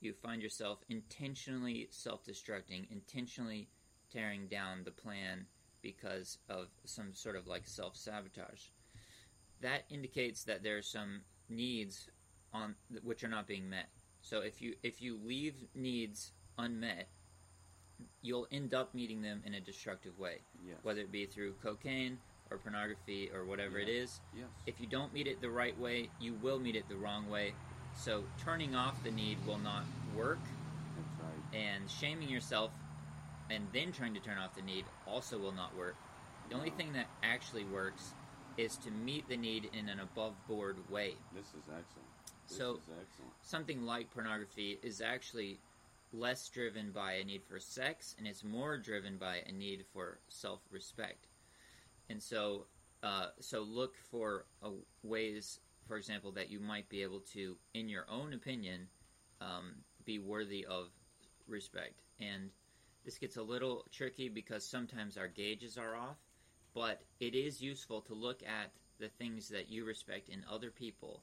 [0.00, 3.68] you find yourself intentionally self-destructing intentionally
[4.12, 5.46] tearing down the plan
[5.80, 8.66] because of some sort of like self-sabotage
[9.60, 12.08] that indicates that there are some needs
[12.54, 13.88] on which are not being met
[14.20, 17.08] so if you if you leave needs unmet
[18.20, 20.76] you'll end up meeting them in a destructive way Yes.
[20.82, 22.18] whether it be through cocaine
[22.50, 24.46] or pornography or whatever it is Yes.
[24.66, 27.54] if you don't meet it the right way, you will meet it the wrong way.
[27.96, 29.84] So turning off the need will not
[30.16, 30.38] work,
[30.96, 31.58] That's right.
[31.58, 32.70] and shaming yourself
[33.50, 35.96] and then trying to turn off the need also will not work.
[36.50, 38.12] The only thing that actually works
[38.58, 41.14] is to meet the need in an above board way.
[41.34, 42.08] This is excellent.
[42.52, 42.80] So-
[43.42, 45.58] Something like pornography is actually
[46.12, 50.18] less driven by a need for sex and it's more driven by a need for
[50.28, 51.28] self respect.
[52.10, 52.66] And so,
[53.02, 54.70] uh, so look for uh,
[55.02, 58.88] ways, for example, that you might be able to, in your own opinion,
[59.40, 60.90] um, be worthy of
[61.48, 62.02] respect.
[62.20, 62.50] And
[63.04, 66.18] this gets a little tricky because sometimes our gauges are off,
[66.74, 71.22] but it is useful to look at the things that you respect in other people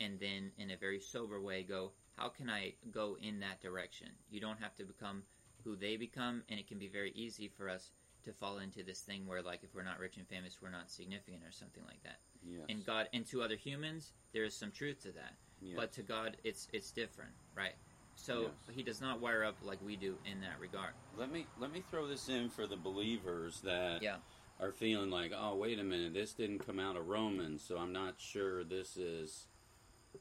[0.00, 4.08] and then in a very sober way go, how can I go in that direction?
[4.30, 5.22] You don't have to become
[5.64, 7.92] who they become, and it can be very easy for us
[8.24, 10.90] to fall into this thing where, like, if we're not rich and famous, we're not
[10.90, 12.18] significant or something like that.
[12.42, 12.64] Yes.
[12.68, 15.34] And God, and to other humans, there is some truth to that.
[15.60, 15.74] Yes.
[15.76, 17.74] But to God, it's it's different, right?
[18.16, 18.50] So Yes.
[18.76, 20.92] He does not wire up like we do in that regard.
[21.16, 24.16] let me let me throw this in for the believers that Yeah.
[24.58, 27.92] are feeling like, oh, wait a minute, this didn't come out of Romans, so I'm
[27.92, 29.46] not sure this is.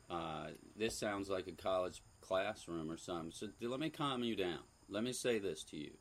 [0.09, 3.31] Uh, this sounds like a college classroom or something.
[3.31, 4.59] So let me calm you down.
[4.87, 5.91] Let me say this to you.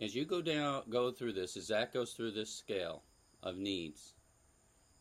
[0.00, 3.02] As you go down, go through this, as Zach goes through this scale
[3.42, 4.14] of needs,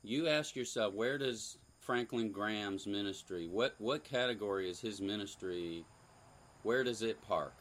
[0.04, 5.86] you ask yourself, where does Franklin Graham's ministry, what what category is his ministry?
[6.64, 7.54] Where does it park?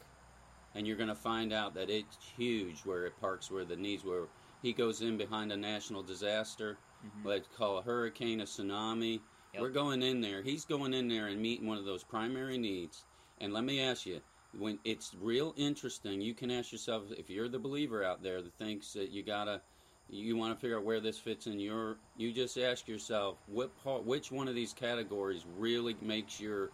[0.75, 4.07] and you're going to find out that it's huge where it parks where the needs
[4.07, 4.25] where
[4.63, 7.27] he goes in behind a national disaster Mhm.
[7.27, 9.21] let's call a hurricane a tsunami
[9.55, 9.63] Yep.
[9.63, 13.05] we're going in there he's going in there and meeting one of those primary needs
[13.41, 14.21] and let me ask you
[14.59, 18.55] when it's real interesting you can ask yourself if you're the believer out there that
[18.59, 19.61] thinks that you gotta
[20.09, 23.71] you want to figure out where this fits in your you just ask yourself what
[23.85, 26.71] part which one of these categories really makes your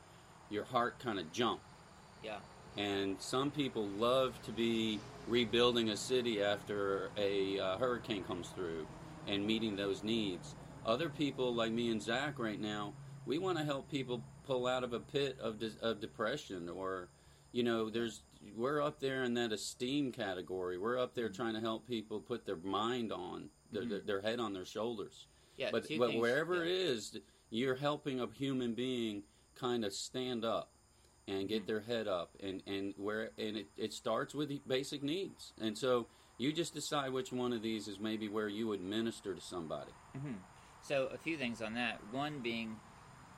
[0.50, 1.60] your heart kind of jump
[2.24, 2.38] Yeah.
[2.76, 8.86] and some people love to be rebuilding a city after a uh, hurricane comes through
[9.26, 10.54] and meeting those needs.
[10.86, 12.94] Other people, like me and Zach right now,
[13.26, 17.08] we want to help people pull out of a pit of, de- of depression or,
[17.52, 18.22] you know, there's
[18.56, 20.78] we're up there in that esteem category.
[20.78, 23.88] We're up there trying to help people put their mind on their, Mhm.
[23.90, 25.26] their, their head on their shoulders.
[25.56, 25.70] Yeah.
[25.72, 26.62] But but things- wherever yeah.
[26.62, 27.18] it is,
[27.50, 29.24] you're helping a human being
[29.56, 30.70] kind of stand up
[31.26, 31.66] and get Mhm.
[31.66, 35.76] their head up, and and where and it, it starts with the basic needs, and
[35.76, 36.06] so
[36.38, 39.90] you just decide which one of these is maybe where you would minister to somebody.
[40.14, 40.34] hmm
[40.88, 42.00] So a few things on that.
[42.12, 42.76] One being,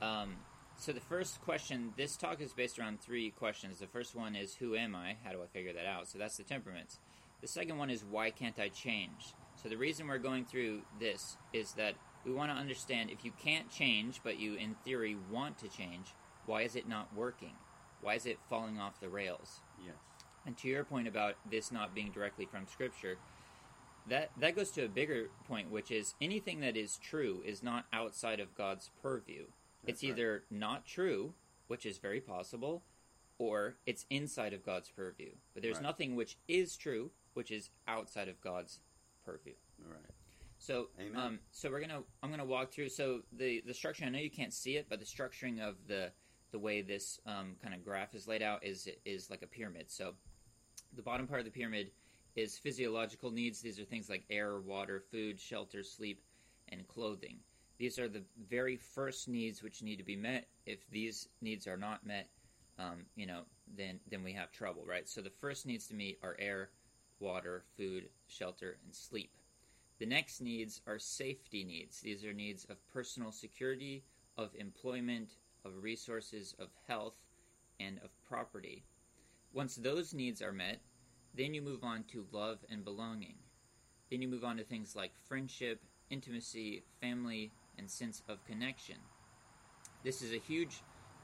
[0.01, 0.37] um,
[0.77, 1.93] so the first question.
[1.97, 3.79] This talk is based around three questions.
[3.79, 5.17] The first one is, "Who am I?
[5.25, 7.01] How do I figure that out?" So that's the temperaments.
[7.41, 11.35] The second one is, "Why can't I change?" So the reason we're going through this
[11.51, 15.57] is that we want to understand if you can't change, but you in theory want
[15.57, 16.13] to change,
[16.45, 17.57] why is it not working?
[17.99, 19.59] Why is it falling off the rails?
[19.77, 19.97] Yes.
[20.45, 23.17] And to your point about this not being directly from Scripture,
[24.07, 27.85] that that goes to a bigger point, which is anything that is true is not
[27.93, 29.45] outside of God's purview.
[29.83, 30.09] it's That's right.
[30.19, 31.33] either not true,
[31.67, 32.83] which is very possible,
[33.39, 35.31] or it's inside of God's purview.
[35.53, 35.83] But there's Right.
[35.83, 38.81] nothing which is true, which is outside of God's
[39.25, 39.55] purview.
[39.83, 40.11] All right.
[40.59, 41.15] So, Amen.
[41.19, 42.89] um, so we're gonna I'm gonna walk through.
[42.89, 44.05] So the the structure.
[44.05, 46.11] I know you can't see it, but the structuring of the
[46.51, 49.89] the way this um, kind of graph is laid out is is like a pyramid.
[49.89, 50.13] So
[50.93, 51.91] the bottom part of the pyramid
[52.35, 53.61] is physiological needs.
[53.61, 56.21] These are things like air, water, food, shelter, sleep,
[56.69, 57.39] and clothing.
[57.77, 60.47] These are the very first needs which need to be met.
[60.65, 62.29] If these needs are not met,
[62.77, 63.41] um, you know,
[63.75, 65.07] then then we have trouble, right?
[65.07, 66.69] So the first needs to meet are air,
[67.19, 69.31] water, food, shelter, and sleep.
[69.99, 72.01] The next needs are safety needs.
[72.01, 74.03] These are needs of personal security,
[74.37, 77.15] of employment, of resources, of health,
[77.79, 78.83] and of property.
[79.53, 80.81] Once those needs are met,
[81.35, 83.35] then you move on to love and belonging.
[84.09, 88.97] Then you move on to things like friendship, intimacy, family, and sense of connection.
[90.03, 90.81] This is a huge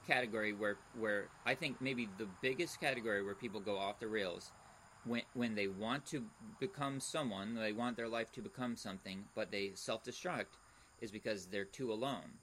[0.07, 4.51] category where, where I think maybe the biggest category where people go off the rails
[5.07, 6.23] when, when they want to
[6.59, 10.57] become someone, they want their life to become something, but they self destruct,
[11.01, 12.39] is because they're too alone.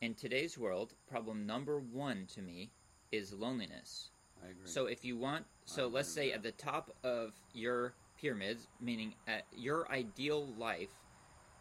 [0.00, 2.70] In today's world, problem number one to me
[3.12, 4.10] is loneliness.
[4.42, 4.66] I agree.
[4.66, 9.44] So if you want, so let's say at the top of your pyramids, meaning at
[9.56, 10.90] your ideal life,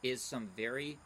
[0.04, 0.98] is some very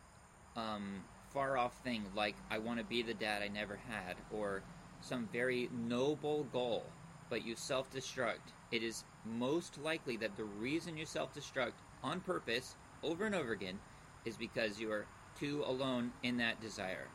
[0.56, 4.64] um, far off thing like I want to be the dad I never had, or
[5.02, 6.86] some very noble goal,
[7.30, 8.54] but you self destruct.
[8.72, 13.52] It is most likely that the reason you self destruct on purpose over and over
[13.52, 13.80] again
[14.26, 15.06] is because you are
[15.40, 17.08] too alone in that desire.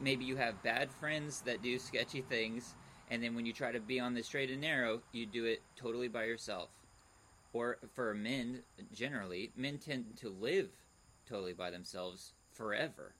[0.00, 2.74] Maybe you have bad friends that do sketchy things,
[3.10, 5.62] and then when you try to be on the straight and narrow, you do it
[5.76, 6.70] totally by yourself.
[7.52, 8.60] Or for men,
[8.92, 10.68] generally, men tend to live
[11.28, 13.14] totally by themselves forever.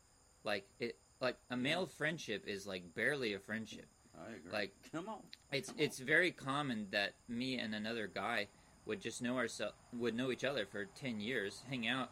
[0.45, 3.87] Like it, like a male friendship is like barely a friendship.
[4.17, 4.53] I agree.
[4.53, 5.21] like- come on.
[5.53, 5.85] It's Come on.
[5.85, 8.49] it's very common that me and another guy
[8.85, 12.11] would just know ourselves would know each other for ten years, hang out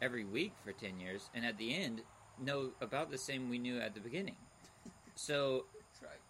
[0.00, 2.02] every week for ten years, and at the end
[2.40, 4.36] know about the same we knew at the beginning.
[5.14, 5.64] So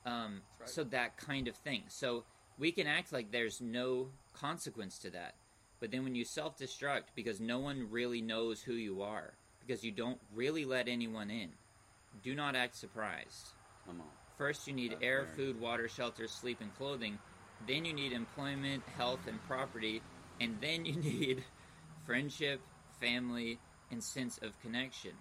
[0.08, 0.24] That's right.
[0.24, 1.84] um, so that kind of thing.
[1.88, 2.24] So
[2.58, 5.34] we can act like there's no consequence to that.
[5.80, 9.84] But then when you self destruct because no one really knows who you are, because
[9.84, 11.50] you don't really let anyone in,
[12.22, 13.52] do not act surprised.
[13.86, 14.06] Come on.
[14.36, 17.18] First, you need That's air, very food, water, shelter, sleep, and clothing.
[17.66, 20.00] Then, you need employment, health, and property.
[20.40, 21.44] And then, you need
[22.06, 22.60] friendship,
[23.00, 23.58] family,
[23.90, 25.12] and sense of connection.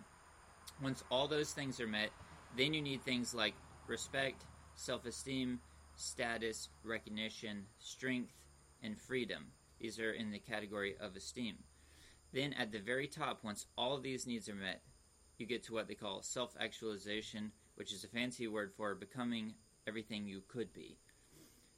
[0.82, 2.10] Once all those things are met,
[2.56, 3.54] then you need things like
[3.88, 4.46] respect,
[4.78, 5.60] self esteem,
[5.96, 8.32] status, recognition, strength,
[8.82, 9.48] and freedom.
[9.80, 11.58] These are in the category of esteem.
[12.32, 14.82] Then, at the very top, once all of these needs are met,
[15.38, 19.56] you get to what they call self actualization, which is a fancy word for becoming
[19.88, 20.98] everything you could be.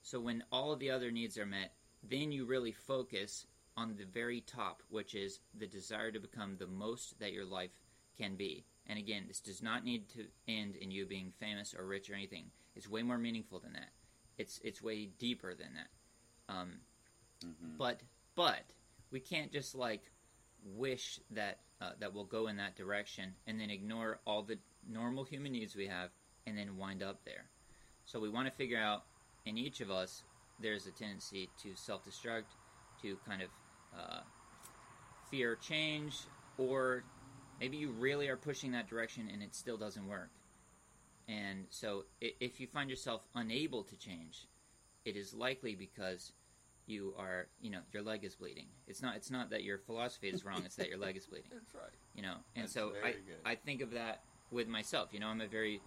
[0.04, 3.46] So, when all of the other needs are met, then you really focus
[3.78, 7.72] on the very top, which is the desire to become the most that your life
[8.18, 8.66] can be.
[8.88, 12.16] And again, this does not need to end in you being famous or rich or
[12.16, 12.52] anything.
[12.80, 13.90] It's way more meaningful than that.
[14.38, 15.90] It's it's way deeper than that.
[16.48, 16.80] Um,
[17.44, 17.78] Mhm.
[17.78, 18.02] but
[18.36, 18.64] but
[19.12, 20.10] we can't just like
[20.64, 25.26] wish that uh, that we'll go in that direction and then ignore all the normal
[25.26, 26.12] human needs we have
[26.46, 27.50] and then wind up there.
[28.06, 29.04] So we want to figure out
[29.44, 30.24] in each of us
[30.62, 32.56] there's a tendency to self-destruct,
[33.02, 33.50] to kind of
[33.94, 34.22] uh,
[35.30, 37.04] fear change, or
[37.60, 40.30] maybe you really are pushing that direction and it still doesn't work.
[41.30, 44.48] And so if you find yourself unable to change,
[45.06, 46.34] it is likely because
[46.88, 48.66] you are, you know, your leg is bleeding.
[48.88, 51.52] It's not it's not that your philosophy is wrong, it's that your leg is bleeding
[51.54, 51.94] That's right.
[52.16, 53.42] you know and That's so I, good.
[53.46, 55.80] I think of that with myself you know i'm a very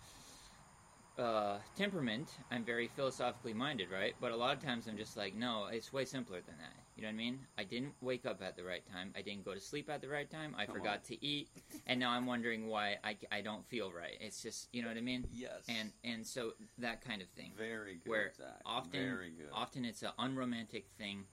[1.18, 5.34] uh, temperament i'm very philosophically minded right but a lot of times i'm just like
[5.34, 8.42] no it's way simpler than that you know what i mean i didn't wake up
[8.42, 10.74] at the right time i didn't go to sleep at the right time i Come
[10.76, 11.00] forgot on.
[11.08, 11.48] to eat
[11.86, 14.96] and now i'm wondering why I, I don't feel right it's just you know what
[14.96, 15.50] i mean Yes.
[15.68, 18.10] and and so that kind of thing very good.
[18.10, 18.60] where Zach.
[18.66, 19.48] often very good.
[19.52, 21.24] often it's an unromantic thing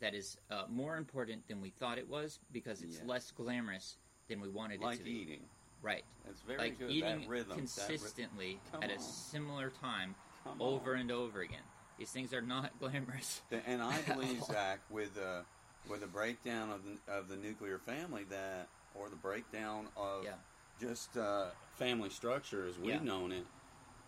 [0.00, 3.06] that is uh, more important than we thought it was because it's Yes.
[3.06, 3.96] less glamorous
[4.28, 5.40] than we wanted like it to be eating.
[5.80, 6.90] right That's very like good.
[6.90, 7.48] eating that rhythm.
[7.50, 11.02] that consistently Come at a similar time Come over on.
[11.02, 11.62] and over again
[11.98, 14.42] these things are not glamorous And I believe.
[14.44, 15.42] Zach with uh,
[15.88, 20.34] with a breakdown of the, of the nuclear family that, or the breakdown of Yeah.
[20.80, 23.02] just uh, family structure as we've Yeah.
[23.02, 23.46] known it.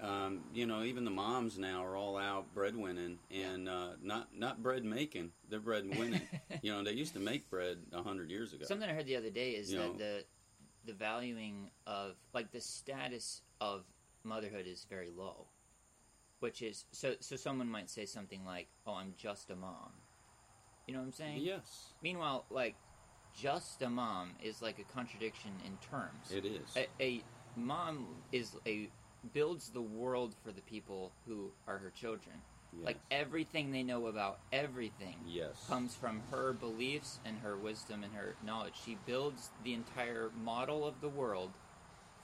[0.00, 4.62] Um, you know, even the moms now are all out breadwinning and uh, not not
[4.62, 5.32] bread making.
[5.48, 6.28] They're bread winning.
[6.62, 8.64] you know, they used to make bread a hundred years ago.
[8.66, 9.98] something i heard the other day is You that know.
[9.98, 10.24] the
[10.86, 13.84] the valuing of like the status of
[14.24, 15.46] motherhood is very low
[16.44, 19.92] which is so so someone might say something like oh i'm just a mom
[20.86, 22.74] you know what i'm saying Yes, meanwhile like
[23.34, 26.76] just a mom is like a contradiction in terms it is.
[26.76, 27.22] a, a
[27.56, 28.90] mom is a
[29.32, 32.36] builds the world for the people who are her children.
[32.76, 32.84] yes.
[32.88, 35.64] Like everything they know about everything yes.
[35.66, 38.74] comes from her beliefs and her wisdom and her knowledge.
[38.84, 41.52] She builds the entire model of the world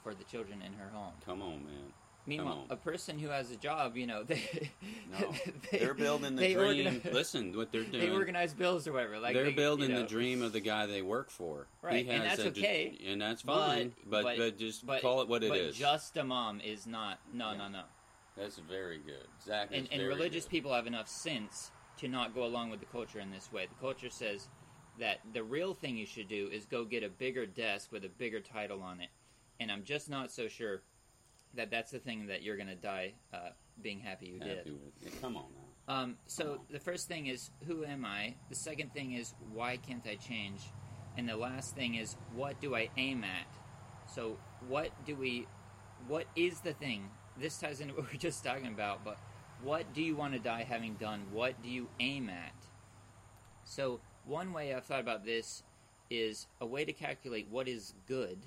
[0.03, 1.15] for the children in her home.
[1.25, 1.95] Come on, man.
[2.31, 4.71] Meanwhile, a person who has a job, you know, they
[5.11, 5.33] No,
[5.71, 6.87] they, They're building the dream.
[7.01, 9.19] organi- Listen, what they're doing, they organize bills or whatever.
[9.19, 11.67] Like they're they, you building know, the dream of the guy they work for.
[11.83, 13.93] Right, and that's a okay, and that's fine.
[14.07, 15.77] But but, but- just But, call it what it but is.
[15.77, 17.19] just a mom is not.
[17.33, 17.59] No, Yeah.
[17.59, 17.83] no, no.
[18.37, 19.27] That's very good.
[19.45, 20.51] Zach and, and religious good.
[20.51, 23.67] people have enough sense to not go along with the culture in this way.
[23.67, 24.49] The culture says
[24.99, 28.09] that the real thing you should do is go get a bigger desk with a
[28.09, 29.09] bigger title on it.
[29.59, 30.81] And I'm just not so sure
[31.55, 33.51] that that's the thing that you're going to die uh,
[33.83, 34.73] being happy you Happy did.
[34.73, 35.95] with- yeah, come on now.
[35.95, 36.59] Um, so on.
[36.71, 38.35] the first thing is who am I?
[38.49, 40.61] The second thing is why can't I change?
[41.17, 43.47] And the last thing is what do I aim at?
[44.15, 45.47] So what do we
[46.07, 47.11] what is the thing?
[47.37, 49.19] This ties into what we are just talking about, but
[49.63, 51.27] what do you want to die having done?
[51.33, 52.55] What do you aim at?
[53.65, 55.63] So one way I've thought about this
[56.09, 58.39] is a way to calculate what is good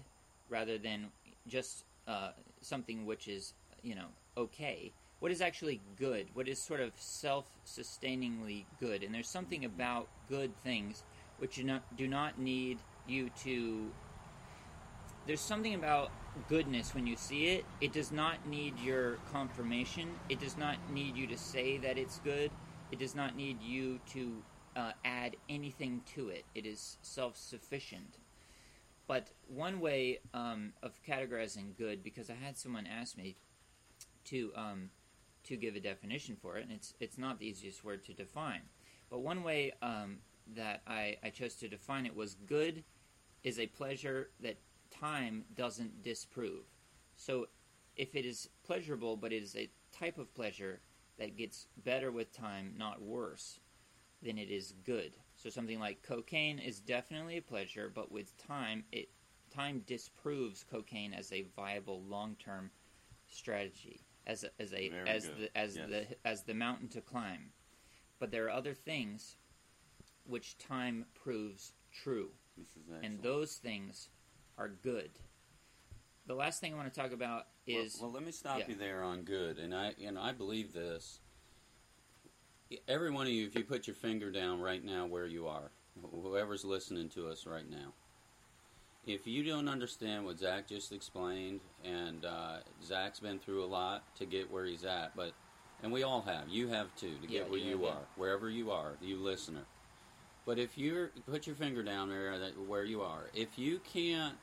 [0.50, 1.08] rather than
[1.48, 2.32] just uh,
[2.66, 4.94] something which is, you know, okay.
[5.20, 6.28] What is actually good?
[6.34, 9.04] What is sort of self sustainingly good?
[9.04, 11.04] And there's something about good things
[11.38, 13.90] which do not, do not need you to.
[15.26, 16.12] There's something about
[16.50, 17.66] goodness when you see it.
[17.80, 20.10] It does not need your confirmation.
[20.28, 22.52] It does not need you to say that it's good.
[22.92, 24.44] It does not need you to
[24.76, 26.44] uh, add anything to it.
[26.56, 28.18] It is self sufficient.
[29.08, 33.36] But one way um, of categorizing good, because I had someone ask me
[34.26, 34.90] to um,
[35.44, 38.62] to give a definition for it, and it's it's not the easiest word to define.
[39.10, 40.18] But one way um,
[40.56, 42.84] that I, I chose to define it was good
[43.44, 44.58] is a pleasure that
[44.90, 46.66] time doesn't disprove.
[47.16, 47.48] So
[47.96, 50.80] if it is pleasurable, but it is a type of pleasure
[51.20, 53.60] that gets better with time, not worse,
[54.22, 55.14] then it is good.
[55.44, 59.10] So something like cocaine is definitely a pleasure, but with time, it
[59.54, 62.72] time disproves cocaine as a viable long-term
[63.28, 65.38] strategy, as a, as a Very as good.
[65.38, 65.90] the as Yes.
[65.90, 67.52] the as the mountain to climb.
[68.20, 69.36] But there are other things
[70.26, 73.04] which time proves true This is excellent.
[73.06, 74.08] and those things
[74.58, 75.12] are good.
[76.26, 78.70] The last thing I want to talk about is well, well, let me stop yeah.
[78.70, 81.20] you there on good, and I and I believe this.
[82.88, 85.72] Every one of you, if you put your finger down right now where you are,
[86.12, 87.94] whoever's listening to us right now,
[89.06, 94.04] if you don't understand what Zach just explained, and uh, Zach's been through a lot
[94.18, 95.34] to get where he's at, but
[95.84, 97.90] and we all have, you have too, to get Yeah, where yeah, you yeah.
[97.90, 99.66] are, wherever you are, you listener.
[100.46, 104.36] But if you're put your finger down there that where you are, if you can't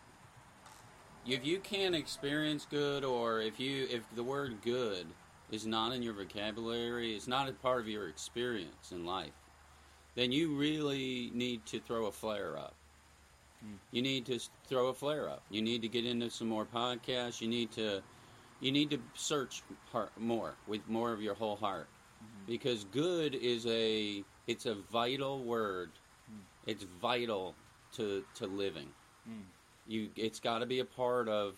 [1.26, 5.06] if you can't experience good or if you if the word good
[5.50, 9.32] is not in your vocabulary it's not a part of your experience in life
[10.14, 12.74] then you really need to throw a flare up.
[13.60, 13.74] Hmm.
[13.90, 14.38] you need to
[14.68, 15.42] throw a flare up.
[15.50, 17.40] You need to get into some more podcasts.
[17.40, 18.02] You need to
[18.60, 19.62] you need to search
[20.18, 21.88] more with more of your whole heart.
[22.46, 25.90] Because good is a it's a vital word.
[26.66, 27.54] It's vital
[27.92, 28.88] to to living.
[29.28, 29.42] Mm.
[29.86, 31.56] you it's got to be a part of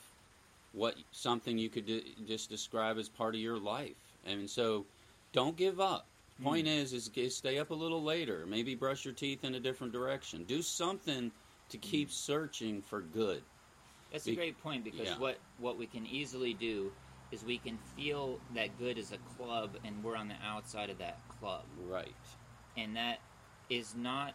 [0.73, 3.97] what something you could d- just describe as part of your life.
[4.25, 4.87] And so
[5.33, 6.07] don't give up.
[6.39, 6.45] Hmm.
[6.45, 8.45] Point is is g- stay up a little later.
[8.47, 10.45] Maybe brush your teeth in a different direction.
[10.45, 11.31] Do something
[11.71, 11.83] to hmm.
[11.83, 13.43] keep searching for good.
[14.13, 15.19] That's a great point because yeah.
[15.19, 16.93] what what we can easily do
[17.31, 20.99] is we can feel that good is a club and we're on the outside of
[20.99, 21.63] that club.
[21.89, 22.13] Right.
[22.77, 23.21] And that
[23.71, 24.35] is not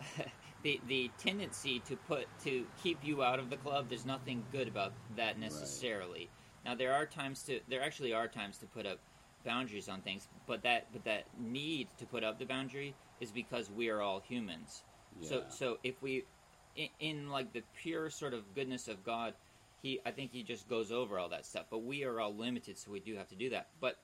[0.62, 4.68] the the tendency to put to keep you out of the club there's nothing good
[4.68, 6.28] about that necessarily.
[6.64, 8.98] Now there are times to there actually are times to put up
[9.44, 13.70] boundaries on things but that but that need to put up the boundary is because
[13.70, 14.84] we are all humans.
[15.20, 16.24] So so if we
[16.76, 19.34] in, in like the pure sort of goodness of god
[19.82, 22.78] he i think he just goes over all that stuff but we are all limited
[22.78, 23.68] so we do have to do that.
[23.80, 23.98] But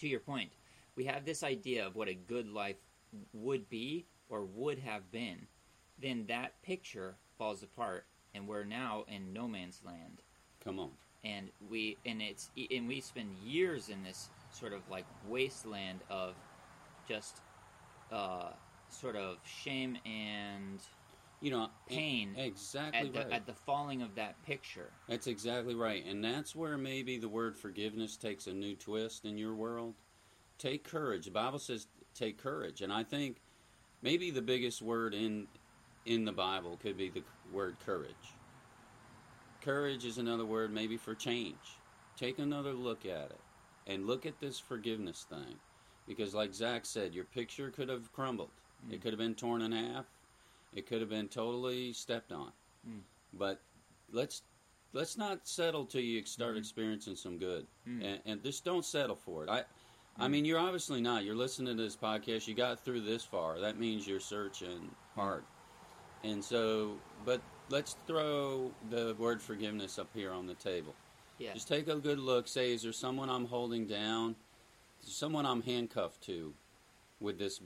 [0.00, 0.50] to your point
[0.96, 2.76] we have this idea of what a good life
[3.32, 5.46] would be or would have been
[6.00, 10.22] then that picture falls apart and we're now in no man's land
[10.62, 10.90] come on
[11.24, 16.34] and we and it's and we spend years in this sort of like wasteland of
[17.08, 17.40] just
[18.12, 18.50] uh
[18.88, 20.80] sort of shame and
[21.40, 25.74] you know Pain exactly at the, right at the falling of that picture That's exactly
[25.74, 26.04] right.
[26.04, 29.94] And that's where maybe the word forgiveness takes a new twist in your world.
[30.58, 31.26] Take courage.
[31.26, 32.80] The Bible says take courage.
[32.82, 33.40] And I think
[34.02, 35.46] maybe the biggest word in
[36.06, 38.14] in the Bible could be the word courage.
[39.60, 41.78] Courage is another word maybe for change.
[42.16, 43.40] Take another look at it
[43.86, 45.56] and look at this forgiveness thing.
[46.06, 48.50] Because like Zach said, your picture could have crumbled.
[48.90, 50.04] It could have been torn in half.
[50.72, 52.52] It could have been totally stepped on.
[52.88, 53.00] Mm.
[53.32, 53.60] But
[54.12, 54.42] let's
[54.92, 56.58] let's not settle till you start Mhm.
[56.58, 58.04] experiencing some good, Mm.
[58.04, 59.50] and, and just don't settle for it.
[59.50, 59.64] I,
[60.16, 61.24] I mean, you're obviously not.
[61.24, 62.46] You're listening to this podcast.
[62.46, 63.58] You got through this far.
[63.60, 65.44] That means you're searching hard,
[66.26, 66.92] and so.
[67.24, 70.94] But let's throw the word forgiveness up here on the table.
[71.38, 72.48] yeah Just take a good look.
[72.48, 74.36] Say, is there someone I'm holding down?
[75.00, 76.52] Is there someone I'm handcuffed to
[77.20, 77.60] with this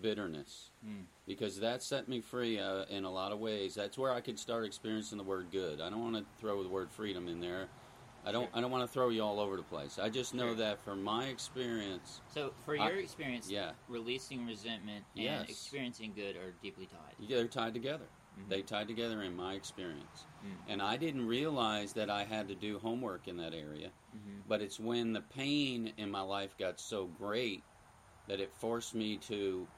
[0.00, 0.70] bitterness?
[0.86, 1.04] Mm.
[1.26, 3.74] Because that set me free uh, in a lot of ways.
[3.74, 5.80] That's where I could start experiencing the word good.
[5.80, 7.68] I don't want to throw the word freedom in there.
[8.26, 8.42] I don't.
[8.44, 8.50] Sure.
[8.54, 9.98] I don't want to throw you all over the place.
[10.00, 10.54] I just know Sure.
[10.56, 13.72] that from my experience, so for I- your experience yeah.
[13.88, 15.48] releasing resentment and Yes.
[15.48, 18.08] experiencing good are deeply tied they're tied together.
[18.38, 18.48] Mhm.
[18.48, 20.56] They tied together in my experience, Mm.
[20.68, 23.92] and I didn't realize that I had to do homework in that area.
[24.14, 24.42] Mhm.
[24.48, 27.62] But it's when the pain in my life got so great
[28.26, 29.68] that it forced me to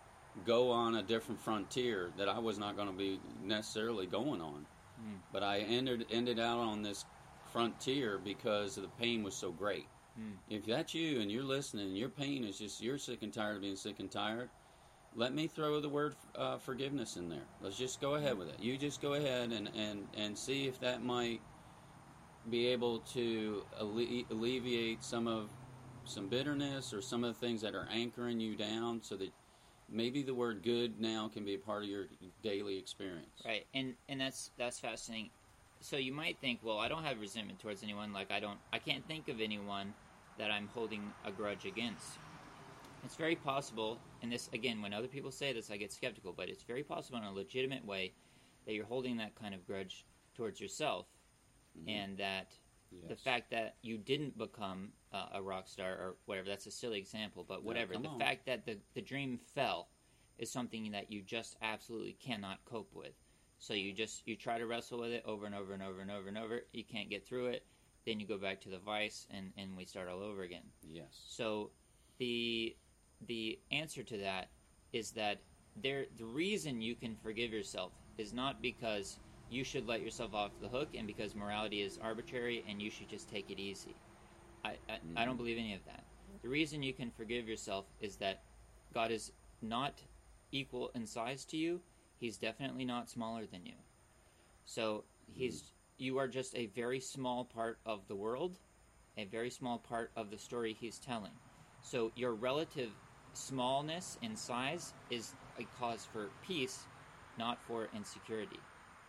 [0.46, 4.66] go on a different frontier that I was not going to be necessarily going on.
[5.00, 5.20] Mm.
[5.32, 7.04] But I ended ended out on this
[7.52, 9.86] frontier because the pain was so great.
[10.18, 10.32] Mm.
[10.50, 13.62] If that's you and you're listening, your pain is just you're sick and tired of
[13.62, 14.50] being sick and tired.
[15.14, 17.46] Let me throw the word uh, forgiveness in there.
[17.60, 18.56] Let's just go ahead with it.
[18.60, 21.40] You just go ahead and, and, and see if that might
[22.50, 25.50] be able to alle- alleviate some of
[26.04, 29.30] some bitterness or some of the things that are anchoring you down so that
[29.90, 32.06] maybe the word good now can be a part of your
[32.42, 33.42] daily experience.
[33.44, 35.30] Right, and and that's that's fascinating.
[35.80, 38.12] So you might think, well, I don't have resentment towards anyone.
[38.12, 39.94] Like I don't, I can't think of anyone
[40.38, 42.18] that I'm holding a grudge against.
[43.04, 46.32] It's very possible, and this again, when other people say this, I get skeptical.
[46.36, 48.12] But it's very possible in a legitimate way
[48.66, 50.04] that you're holding that kind of grudge
[50.34, 51.06] towards yourself,
[51.78, 51.88] Mhm.
[51.88, 52.52] and that
[53.06, 56.98] The fact that you didn't become uh, a rock star or whatever, that's a silly
[56.98, 57.92] example, but whatever.
[57.92, 58.18] come the on.
[58.18, 59.90] fact that the, the dream fell
[60.38, 63.12] is something that you just absolutely cannot cope with.
[63.58, 66.10] So you just you try to wrestle with it over and over and over and
[66.10, 66.60] over and over.
[66.72, 67.64] You can't get through it.
[68.06, 70.62] Then you go back to the vice and, and we start all over again.
[70.82, 71.24] Yes.
[71.26, 71.70] So
[72.18, 72.76] the
[73.26, 74.48] the answer to that
[74.92, 75.40] is that
[75.82, 79.18] there the reason you can forgive yourself is not because
[79.50, 83.08] you should let yourself off the hook and because morality is arbitrary and you should
[83.08, 83.94] just take it easy.
[84.64, 85.36] I, I, I don't mm-hmm.
[85.38, 86.04] believe any of that.
[86.42, 88.42] The reason you can forgive yourself is that
[88.92, 89.32] God is
[89.62, 90.02] not
[90.52, 91.80] equal in size to you.
[92.18, 93.74] He's definitely not smaller than you.
[94.64, 98.58] So he's you are just a very small part of the world,
[99.16, 101.32] a very small part of the story he's telling.
[101.82, 102.90] So your relative
[103.32, 106.84] smallness in size is a cause for peace,
[107.38, 108.60] not for insecurity.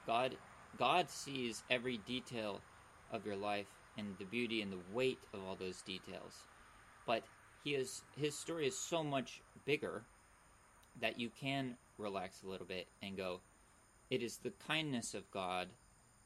[0.06, 0.36] God
[0.78, 2.62] God sees every detail
[3.12, 6.44] of your life and the beauty and the weight of all those details.
[7.06, 7.24] But
[7.64, 10.04] he is his story is so much bigger
[11.02, 13.42] that you can relax a little bit and go,
[14.10, 15.68] it is the kindness of God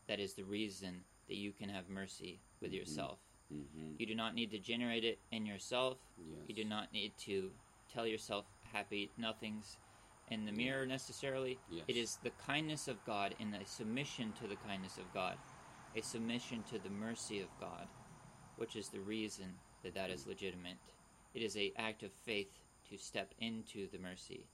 [0.07, 3.19] that is the reason that you can have mercy with yourself.
[3.53, 3.93] Mm-hmm.
[3.97, 5.97] You do not need to generate it in yourself.
[6.17, 6.39] Yes.
[6.47, 7.51] You do not need to
[7.93, 9.77] tell yourself happy nothings
[10.31, 11.59] in the mirror necessarily.
[11.69, 11.83] Yes.
[11.87, 15.35] It is the kindness of God and a submission to the kindness of God,
[15.95, 17.87] a submission to the mercy of God,
[18.57, 19.53] which is the reason
[19.83, 20.77] that that is legitimate.
[21.33, 22.59] It is a act of faith
[22.89, 24.45] to step into the mercy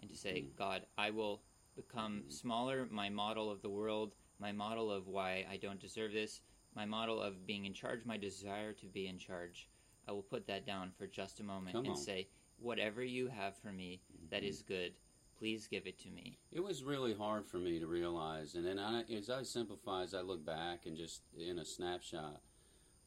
[0.00, 0.56] and to say, Mhm.
[0.56, 1.42] God, I will
[1.76, 2.32] become Mhm.
[2.32, 6.40] smaller, my model of the world, my model of why I don't deserve this,
[6.74, 9.68] my model of being in charge, my desire to be in charge.
[10.06, 12.02] I will put that down for just a moment Come and on.
[12.02, 12.28] say,
[12.58, 14.48] whatever you have for me that Mhm.
[14.48, 14.98] is good,
[15.36, 16.38] please give it to me.
[16.50, 20.14] It was really hard for me to realize, and then I, as I simplify, as
[20.14, 22.42] I look back and just in a snapshot,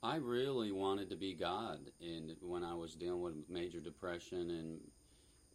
[0.02, 1.94] I really wanted to be God.
[2.02, 4.92] And when I was dealing with major depression, and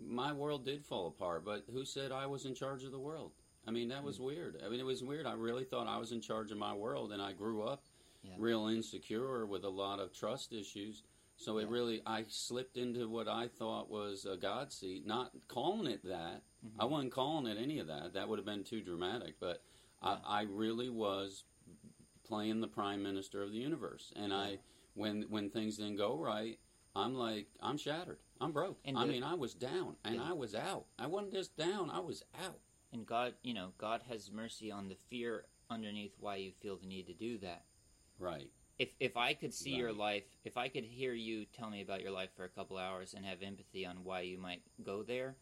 [0.00, 3.32] my world did fall apart, but who said I was in charge of the world?
[3.66, 4.24] I mean, that was hmm.
[4.24, 4.62] weird.
[4.64, 5.26] I mean, it was weird.
[5.26, 7.84] I really thought I was in charge of my world, and I grew up
[8.22, 8.34] Yeah.
[8.38, 11.02] real insecure with a lot of trust issues.
[11.36, 15.86] So it really, I slipped into what I thought was a God seat, not calling
[15.86, 16.42] it that.
[16.66, 16.80] Mm-hmm.
[16.80, 18.14] I wasn't calling it any of that.
[18.14, 19.38] That would have been too dramatic.
[19.38, 19.62] But
[20.02, 20.18] Yeah.
[20.24, 21.44] I, I really was
[22.24, 24.12] playing the prime minister of the universe.
[24.16, 24.58] And I,
[24.94, 26.58] when when things didn't go right,
[26.96, 28.18] I'm like, I'm shattered.
[28.40, 28.78] I'm broke.
[28.84, 30.30] And I the- mean, I was down, and Yeah.
[30.30, 30.86] I was out.
[30.98, 31.90] I wasn't just down.
[31.90, 32.60] I was out.
[32.92, 36.86] And God, you know, God has mercy on the fear underneath why you feel the
[36.86, 37.64] need to do that.
[38.18, 38.50] Right.
[38.78, 42.00] If if I could see your life, if I could hear you tell me about
[42.00, 45.36] your life for a couple hours and have empathy on why you might go there,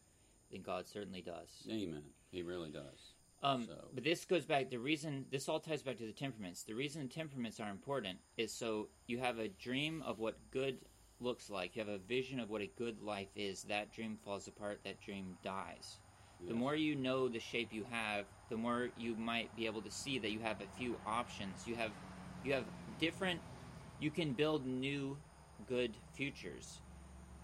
[0.49, 1.65] then God certainly does.
[1.69, 2.03] Amen.
[2.31, 3.13] He really does.
[3.43, 4.69] Um, So- But this goes back.
[4.71, 6.63] The reason this all ties back to the temperaments.
[6.63, 10.83] The reason temperaments are important is so you have a dream of what good
[11.19, 11.75] looks like.
[11.75, 13.63] You have a vision of what a good life is.
[13.63, 14.79] That dream falls apart.
[14.83, 15.97] That dream dies.
[16.47, 19.89] The more you know the shape you have, the more you might be able to
[19.89, 21.67] see that you have a few options.
[21.67, 21.91] You have
[22.43, 22.65] you have
[22.99, 23.41] different.
[23.99, 25.17] You can build new,
[25.67, 26.79] good futures.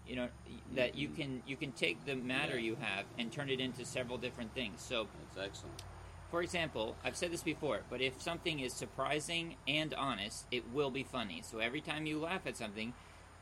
[0.06, 0.28] You know
[0.74, 1.16] that you Mhm.
[1.16, 2.66] can you can take the matter Yeah.
[2.70, 4.80] you have and turn it into several different things.
[4.80, 5.82] So That's excellent.
[6.30, 10.90] for example, I've said this before, but if something is surprising and honest, it will
[10.90, 11.42] be funny.
[11.42, 12.92] So every time you laugh at something,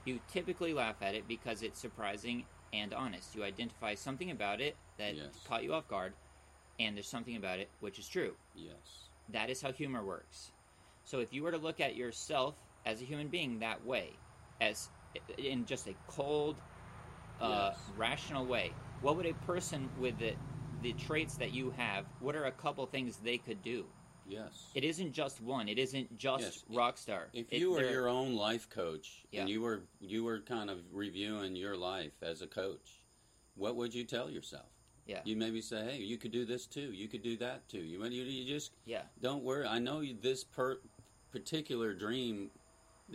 [0.05, 3.35] you typically laugh at it because it's surprising and honest.
[3.35, 5.35] You identify something about it that Yes.
[5.47, 6.13] caught you off guard,
[6.79, 8.35] and there's something about it which is true.
[8.55, 9.09] Yes.
[9.29, 10.51] That is how humor works.
[11.05, 12.55] So if you were to look at yourself
[12.87, 14.11] as a human being that way,
[14.61, 14.89] as
[15.39, 16.57] in just a cold,
[17.41, 17.79] uh, Yes.
[17.97, 20.35] rational way, what would a person with the
[20.83, 22.05] the traits that you have?
[22.19, 23.85] What are a couple things they could do?
[24.27, 24.71] Yes.
[24.75, 25.69] It isn't just one.
[25.69, 26.65] It isn't just Yes.
[26.71, 27.27] Rockstar.
[27.33, 29.41] If It- you were your own life coach Yeah.
[29.43, 33.03] and you were you were kind of reviewing your life as a coach,
[33.57, 34.67] what would you tell yourself?
[35.07, 35.21] Yeah.
[35.25, 36.93] You maybe say, "Hey, you could do this too.
[36.93, 39.67] You could do that too." You you, you just yeah, don't worry.
[39.67, 40.81] I know you, this per,
[41.33, 42.51] particular dream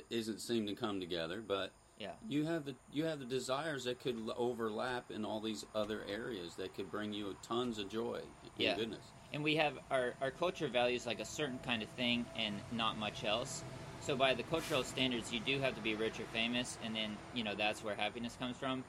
[0.10, 3.99] isn't seem to come together, but yeah, you have the you have the desires that
[3.99, 8.51] could overlap in all these other areas that could bring you tons of joy and
[8.58, 8.76] Yeah.
[8.76, 9.05] goodness.
[9.34, 12.97] And we have our our culture values like a certain kind of thing and not
[12.97, 13.63] much else.
[14.01, 17.17] So by the cultural standards, you do have to be rich or famous, and then
[17.34, 18.84] you know that's where happiness comes from.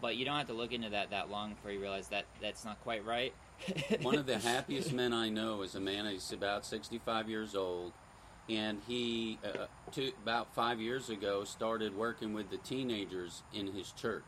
[0.00, 2.64] But you don't have to look into that that long before you realize that that's
[2.64, 3.32] not quite right.
[4.02, 6.06] One of the happiest men I know is a man.
[6.06, 7.92] He's about sixty-five years old,
[8.48, 13.92] and he, uh, two, about five years ago, started working with the teenagers in his
[13.92, 14.24] church.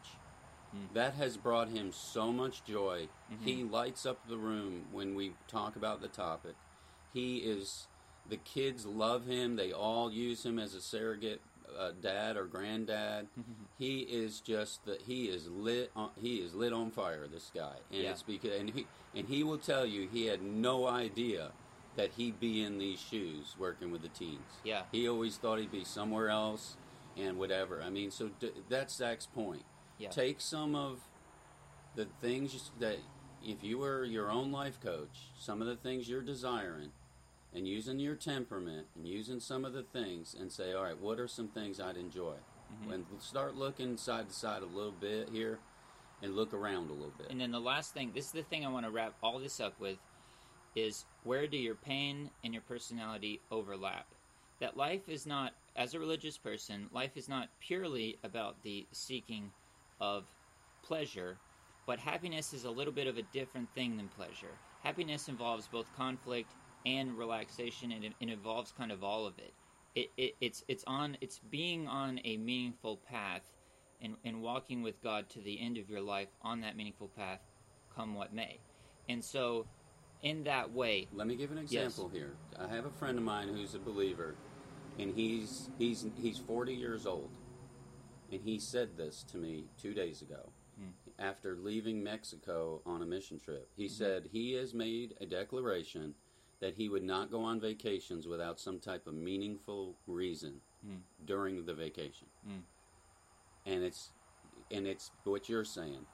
[0.76, 0.94] Mm.
[0.94, 3.08] That has brought him so much joy.
[3.32, 3.44] Mhm.
[3.44, 6.54] He lights up the room when we talk about the topic.
[7.12, 7.88] He is
[8.28, 9.54] The kids love him.
[9.54, 11.40] They all use him as a surrogate
[11.78, 13.28] uh, dad or granddad.
[13.78, 15.92] he is just the he is lit.
[15.94, 17.28] On, he is lit on fire.
[17.28, 18.10] This guy, and Yeah.
[18.10, 21.52] it's because and he and he will tell you he had no idea
[21.94, 24.58] that he'd be in these shoes working with the teens.
[24.64, 24.82] Yeah.
[24.90, 26.76] He always thought he'd be somewhere else
[27.16, 27.80] and whatever.
[27.82, 29.64] I mean, so d- that's Zach's point.
[29.98, 30.10] Yeah.
[30.10, 31.00] Take some of
[31.94, 32.98] the things that,
[33.42, 36.90] if you were your own life coach, some of the things you're desiring,
[37.54, 41.18] and using your temperament and using some of the things, and say, all right, what
[41.18, 42.34] are some things I'd enjoy?
[42.82, 42.92] Mm-hmm.
[42.92, 45.58] And start looking side to side a little bit here,
[46.22, 47.28] and look around a little bit.
[47.30, 49.60] And then the last thing, this is the thing I want to wrap all this
[49.60, 49.96] up with,
[50.74, 54.06] is where do your pain and your personality overlap?
[54.60, 59.52] That life is not, as a religious person, life is not purely about the seeking
[60.00, 60.24] of
[60.82, 61.36] pleasure,
[61.86, 64.52] but happiness is a little bit of a different thing than pleasure.
[64.82, 66.52] Happiness involves both conflict
[66.84, 69.52] and relaxation, and it, it involves kind of all of it.
[69.94, 70.34] It, it.
[70.40, 73.42] It's it's on it's being on a meaningful path
[74.02, 77.40] and, and walking with God to the end of your life on that meaningful path,
[77.94, 78.58] come what may.
[79.08, 79.66] And so,
[80.22, 82.34] in that way, Let me give an example here.
[82.58, 84.34] I have a friend of mine who's a believer,
[84.98, 87.30] and he's he's he's 40 years old,
[88.30, 90.90] and he said this to me two days ago, hmm.
[91.18, 93.68] after leaving Mexico on a mission trip.
[93.76, 93.92] He hmm.
[93.92, 96.14] said he has made a declaration
[96.60, 100.96] that he would not go on vacations without some type of meaningful reason hmm.
[101.24, 102.28] during the vacation,
[103.66, 104.10] and it's
[104.70, 106.06] and it's what you're saying.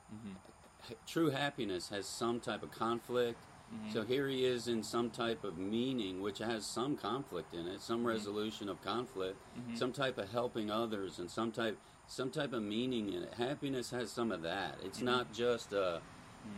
[0.90, 3.38] H- True happiness has some type of conflict.
[3.72, 3.92] Mm-hmm.
[3.92, 7.80] So here he is in some type of meaning, which has some conflict in it,
[7.80, 8.08] some mm-hmm.
[8.08, 9.38] resolution of conflict,
[9.74, 13.34] some type of helping others, and some type some type of meaning in it.
[13.34, 14.76] Happiness has some of that.
[14.84, 15.07] It's mm-hmm.
[15.07, 16.00] not just a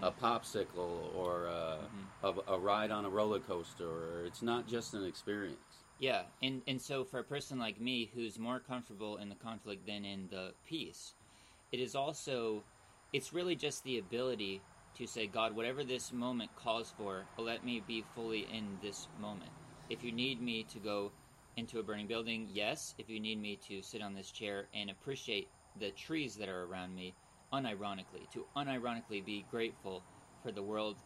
[0.03, 0.25] a mm-hmm.
[0.25, 1.79] popsicle or a,
[2.25, 2.41] mm-hmm.
[2.49, 5.59] a, a ride on a roller coaster, or it's not just an experience.
[5.99, 9.87] Yeah, and and so for a person like me who's more comfortable in the conflict
[9.87, 11.15] than in the peace,
[11.71, 12.65] it is also
[13.13, 14.61] it's really just the ability
[14.97, 19.51] to say, God, whatever this moment calls for, let me be fully in this moment.
[19.91, 21.13] If you need me to go
[21.57, 22.95] into a burning building, yes.
[22.99, 25.49] If you need me to sit on this chair and appreciate
[25.79, 27.15] the trees that are around me,
[27.53, 30.03] unironically, to unironically be grateful
[30.43, 30.97] for the world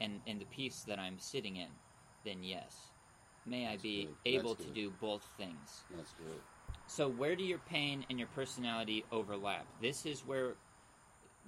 [0.00, 1.68] and, and the peace that I'm sitting in,
[2.24, 2.90] then yes.
[3.46, 4.34] May I be good.
[4.34, 5.82] able to do both things.
[5.96, 6.40] That's good.
[6.86, 9.66] So, where do your pain and your personality overlap?
[9.80, 10.54] This is where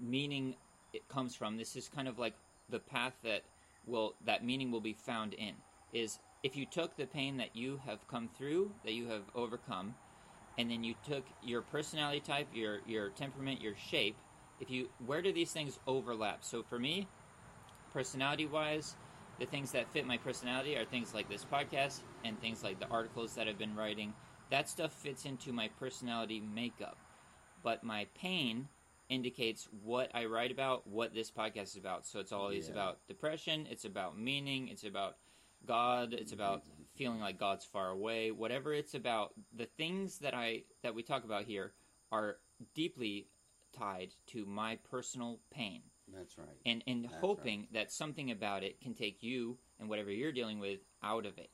[0.01, 0.57] meaning
[0.93, 1.57] it comes from.
[1.57, 2.35] This is kind of like
[2.69, 3.43] the path that
[3.87, 5.55] will that meaning will be found in.
[5.93, 9.95] Is if you took the pain that you have come through, that you have overcome,
[10.59, 14.17] and then you took your personality type, your your temperament, your shape.
[14.61, 16.45] If you where do these things overlap?
[16.45, 17.09] So for me,
[17.95, 18.95] personality wise,
[19.41, 22.89] the things that fit my personality are things like this podcast and things like the
[22.91, 24.13] articles that I've been writing.
[24.51, 26.99] That stuff fits into my personality makeup.
[27.63, 28.69] But my pain
[29.09, 32.07] indicates what I write about, what this podcast is about.
[32.07, 32.73] So it's always Yeah.
[32.73, 35.17] about depression, it's about meaning, it's about
[35.67, 36.63] God, it's about
[36.97, 39.33] feeling like God's far away, whatever it's about.
[39.57, 41.73] The things that I that we talk about here
[42.13, 42.37] are
[42.75, 43.29] deeply
[43.77, 46.47] tied to my personal pain That's right.
[46.65, 50.61] and and That's hoping that something about it can take you and whatever you're dealing
[50.61, 51.51] with out of it.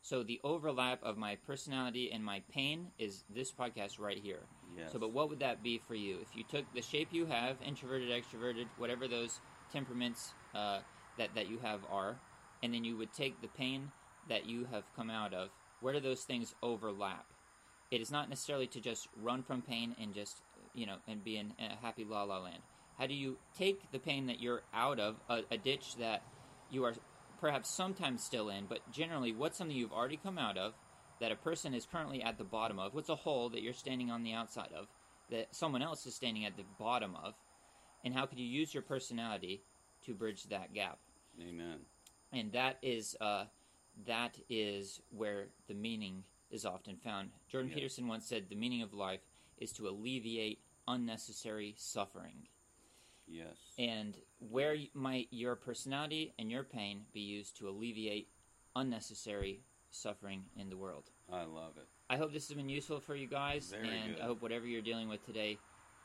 [0.00, 4.40] So the overlap of my personality and my pain is this podcast right here.
[4.76, 4.90] Yes.
[4.90, 7.56] So, but what would that be for you if you took the shape you have,
[7.64, 9.40] introverted, extroverted, whatever those
[9.72, 10.80] temperaments uh,
[11.18, 12.16] that that you have are,
[12.62, 13.90] and then you would take the pain
[14.28, 15.48] that you have come out of.
[15.80, 17.26] Where do those things overlap?
[17.90, 20.40] It is not necessarily to just run from pain and just
[20.74, 22.62] you know and be in a happy la la land.
[22.98, 26.22] How do you take the pain that you're out of a, a ditch that
[26.70, 26.94] you are
[27.40, 30.74] perhaps sometimes still in, but generally, what's something you've already come out of
[31.20, 32.94] that a person is currently at the bottom of?
[32.94, 34.86] What's a hole that you're standing on the outside of
[35.30, 37.34] that someone else is standing at the bottom of?
[38.04, 39.62] And how could you use your personality
[40.06, 40.98] to bridge that gap?
[41.40, 41.80] Amen.
[42.32, 43.44] And that is uh,
[44.06, 47.30] that is where the meaning is often found.
[47.48, 47.76] Jordan Yeah.
[47.76, 49.20] Peterson once said, "The meaning of life
[49.58, 52.48] is to alleviate unnecessary suffering."
[53.28, 53.56] Yes.
[53.78, 58.28] and where might your personality and your pain be used to alleviate
[58.76, 61.10] unnecessary suffering in the world?
[61.32, 61.86] I love it.
[62.10, 64.22] I hope this has been useful for you guys, Very and good.
[64.22, 65.56] I hope whatever you're dealing with today,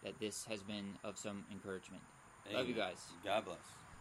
[0.03, 2.03] that this has been of some encouragement.
[2.53, 3.03] Love you guys.
[3.25, 3.57] God bless.